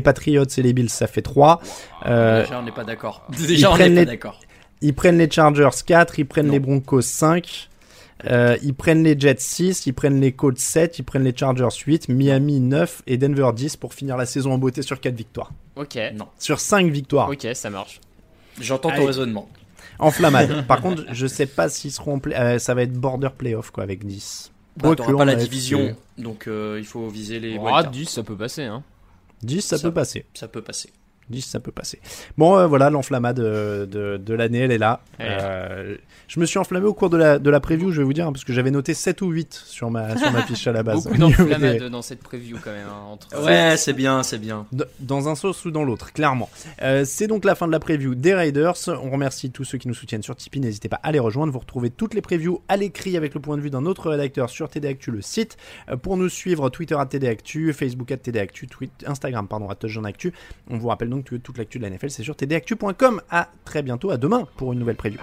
Patriots 0.00 0.44
et 0.44 0.62
les 0.62 0.72
Bills, 0.72 0.88
ça 0.90 1.06
fait 1.06 1.22
3. 1.22 1.60
Euh, 2.06 2.42
Déjà, 2.42 2.58
on 2.58 2.62
n'est 2.64 2.72
pas 2.72 2.84
d'accord. 2.84 3.24
Déjà, 3.46 3.70
on 3.70 3.76
n'est 3.78 3.88
les- 3.88 4.04
pas 4.04 4.10
d'accord. 4.10 4.40
ils 4.80 4.94
prennent 4.94 5.18
les 5.18 5.30
Chargers 5.30 5.68
4. 5.86 6.18
Ils 6.18 6.26
prennent 6.26 6.46
Non. 6.46 6.52
les 6.54 6.58
Broncos 6.60 7.02
5. 7.02 7.68
Euh, 8.28 8.56
ils 8.64 8.74
prennent 8.74 9.04
les 9.04 9.18
Jets 9.18 9.36
6. 9.38 9.86
Ils 9.86 9.92
prennent 9.92 10.20
les 10.20 10.32
Colts 10.32 10.58
7. 10.58 10.98
Ils 10.98 11.04
prennent 11.04 11.22
les 11.22 11.36
Chargers 11.36 11.68
8. 11.86 12.08
Miami 12.08 12.58
9 12.58 13.02
et 13.06 13.16
Denver 13.16 13.50
10 13.54 13.76
pour 13.76 13.94
finir 13.94 14.16
la 14.16 14.26
saison 14.26 14.52
en 14.52 14.58
beauté 14.58 14.82
sur 14.82 14.98
4 15.00 15.14
victoires. 15.14 15.52
Ok, 15.76 15.96
Non. 16.16 16.26
Sur 16.38 16.58
5 16.58 16.90
victoires. 16.90 17.30
ok, 17.30 17.46
ça 17.54 17.70
marche. 17.70 18.00
J'entends 18.60 18.90
ton 18.90 19.04
raisonnement. 19.06 19.48
En 20.00 20.10
flammade. 20.10 20.66
Par 20.66 20.80
contre, 20.80 21.04
je 21.12 21.26
sais 21.28 21.46
pas 21.46 21.68
s'ils 21.68 21.92
seront 21.92 22.14
en 22.14 22.18
play- 22.18 22.34
euh, 22.36 22.58
ça 22.58 22.74
va 22.74 22.82
être 22.82 22.92
border 22.92 23.28
playoff 23.38 23.70
quoi 23.70 23.84
avec 23.84 24.04
10. 24.04 24.50
Bah, 24.78 24.94
T'auras 24.96 25.14
pas 25.16 25.24
la 25.24 25.34
division, 25.34 25.78
fait- 26.16 26.22
donc 26.22 26.46
euh, 26.46 26.76
il 26.78 26.84
faut 26.86 27.08
viser 27.08 27.40
les 27.40 27.56
Ah, 27.56 27.60
wildcards. 27.62 27.90
10, 27.90 28.06
ça 28.08 28.22
peut 28.22 28.36
passer, 28.36 28.64
hein. 28.64 28.82
10 29.42 29.60
ça, 29.62 29.76
Ça- 29.78 29.88
peut 29.88 29.94
passer. 29.94 30.24
Ça 30.34 30.48
peut 30.48 30.62
passer. 30.62 30.90
10 31.30 31.42
ça 31.42 31.60
peut 31.60 31.72
passer. 31.72 32.00
Bon 32.36 32.56
euh, 32.56 32.66
voilà 32.66 32.90
l'enflammade 32.90 33.40
euh, 33.40 33.86
de, 33.86 34.16
de 34.16 34.34
l'année 34.34 34.60
elle 34.60 34.72
est 34.72 34.78
là. 34.78 35.00
Euh, 35.20 35.96
je 36.26 36.40
me 36.40 36.46
suis 36.46 36.58
enflammé 36.58 36.86
au 36.86 36.94
cours 36.94 37.10
de 37.10 37.16
la, 37.16 37.38
de 37.38 37.50
la 37.50 37.60
preview 37.60 37.90
je 37.92 37.98
vais 37.98 38.04
vous 38.04 38.12
dire 38.12 38.26
hein, 38.26 38.32
parce 38.32 38.44
que 38.44 38.52
j'avais 38.52 38.70
noté 38.70 38.94
7 38.94 39.22
ou 39.22 39.30
8 39.30 39.52
sur 39.66 39.90
ma, 39.90 40.16
sur 40.16 40.30
ma 40.32 40.42
fiche 40.42 40.66
à 40.66 40.72
la 40.72 40.82
base. 40.82 41.04
Beaucoup 41.04 41.16
d'enflammades 41.18 41.78
des- 41.78 41.90
dans 41.90 42.02
cette 42.02 42.20
preview 42.22 42.58
quand 42.62 42.70
même. 42.72 42.86
hein, 42.88 43.04
entre... 43.10 43.44
Ouais, 43.44 43.76
c'est 43.76 43.92
bien, 43.92 44.22
c'est 44.22 44.38
bien. 44.38 44.66
Dans 45.00 45.28
un 45.28 45.34
sens 45.34 45.64
ou 45.64 45.70
dans 45.70 45.84
l'autre, 45.84 46.12
clairement. 46.12 46.48
Euh, 46.82 47.04
c'est 47.04 47.26
donc 47.26 47.44
la 47.44 47.54
fin 47.54 47.66
de 47.66 47.72
la 47.72 47.80
preview 47.80 48.14
des 48.14 48.34
Raiders. 48.34 48.74
On 48.88 49.10
remercie 49.10 49.50
tous 49.50 49.64
ceux 49.64 49.78
qui 49.78 49.88
nous 49.88 49.94
soutiennent 49.94 50.22
sur 50.22 50.36
Tipeee. 50.36 50.60
N'hésitez 50.60 50.88
pas 50.88 51.00
à 51.02 51.12
les 51.12 51.18
rejoindre. 51.18 51.52
Vous 51.52 51.58
retrouvez 51.58 51.90
toutes 51.90 52.14
les 52.14 52.20
previews 52.22 52.62
à 52.68 52.76
l'écrit 52.76 53.16
avec 53.16 53.34
le 53.34 53.40
point 53.40 53.56
de 53.56 53.62
vue 53.62 53.70
d'un 53.70 53.86
autre 53.86 54.10
rédacteur 54.10 54.50
sur 54.50 54.68
TD 54.68 54.88
Actu, 54.88 55.10
le 55.10 55.22
site. 55.22 55.56
Euh, 55.90 55.96
pour 55.96 56.16
nous 56.16 56.28
suivre, 56.28 56.68
Twitter 56.70 56.96
à 56.98 57.06
TD 57.06 57.26
Actu, 57.28 57.72
Facebook 57.72 58.10
à 58.12 58.16
TD 58.16 58.38
Actu, 58.38 58.66
tweet, 58.66 58.92
Instagram 59.06 59.48
pardon 59.48 59.68
à 59.68 59.76
Actu. 60.06 60.32
On 60.70 60.78
vous 60.78 60.88
rappelle 60.88 61.08
donc 61.08 61.17
que 61.22 61.36
toute 61.36 61.58
l'actu 61.58 61.78
de 61.78 61.84
la 61.84 61.90
NFL 61.90 62.10
c'est 62.10 62.22
sur 62.22 62.36
tdactu.com. 62.36 63.22
À 63.30 63.50
très 63.64 63.82
bientôt, 63.82 64.10
à 64.10 64.16
demain 64.16 64.46
pour 64.56 64.72
une 64.72 64.78
nouvelle 64.78 64.96
preview. 64.96 65.18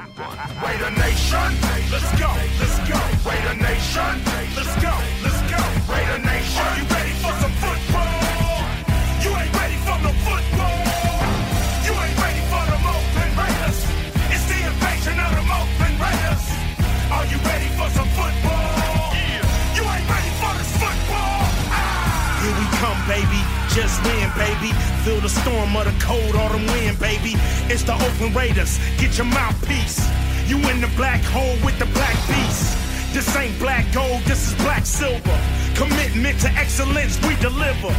Feel 25.06 25.22
the 25.22 25.30
storm 25.30 25.76
of 25.78 25.86
the 25.86 25.94
cold 26.04 26.36
autumn 26.36 26.66
wind, 26.66 26.98
baby. 26.98 27.38
It's 27.70 27.84
the 27.84 27.94
Oakland 27.94 28.36
Raiders. 28.36 28.80
Get 28.98 29.16
your 29.20 29.28
mouthpiece. 29.28 30.02
You 30.50 30.58
in 30.72 30.82
the 30.82 30.90
black 30.98 31.22
hole 31.22 31.56
with 31.64 31.78
the 31.78 31.86
black 31.94 32.18
beast. 32.26 32.74
This 33.14 33.30
ain't 33.36 33.54
black 33.60 33.86
gold, 33.94 34.24
this 34.24 34.50
is 34.50 34.56
black 34.66 34.84
silver. 34.84 35.38
Commitment 35.76 36.40
to 36.42 36.50
excellence, 36.58 37.22
we 37.22 37.36
deliver. 37.36 37.94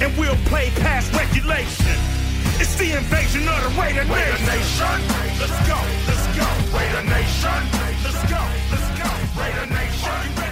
And 0.00 0.08
we'll 0.16 0.40
play 0.48 0.70
past 0.80 1.12
regulation. 1.12 2.00
It's 2.56 2.76
the 2.76 2.96
invasion 2.96 3.46
of 3.46 3.60
the 3.68 3.68
Raider 3.78 4.04
Nation. 4.08 4.96
Let's 5.36 5.60
go, 5.68 5.76
let's 6.08 6.26
go. 6.32 6.48
Raider 6.72 7.04
Nation. 7.12 7.60
Let's 8.08 8.24
go, 8.24 8.40
let's 8.72 8.88
go. 8.96 9.08
Raider 9.36 9.66
Nation. 9.68 10.51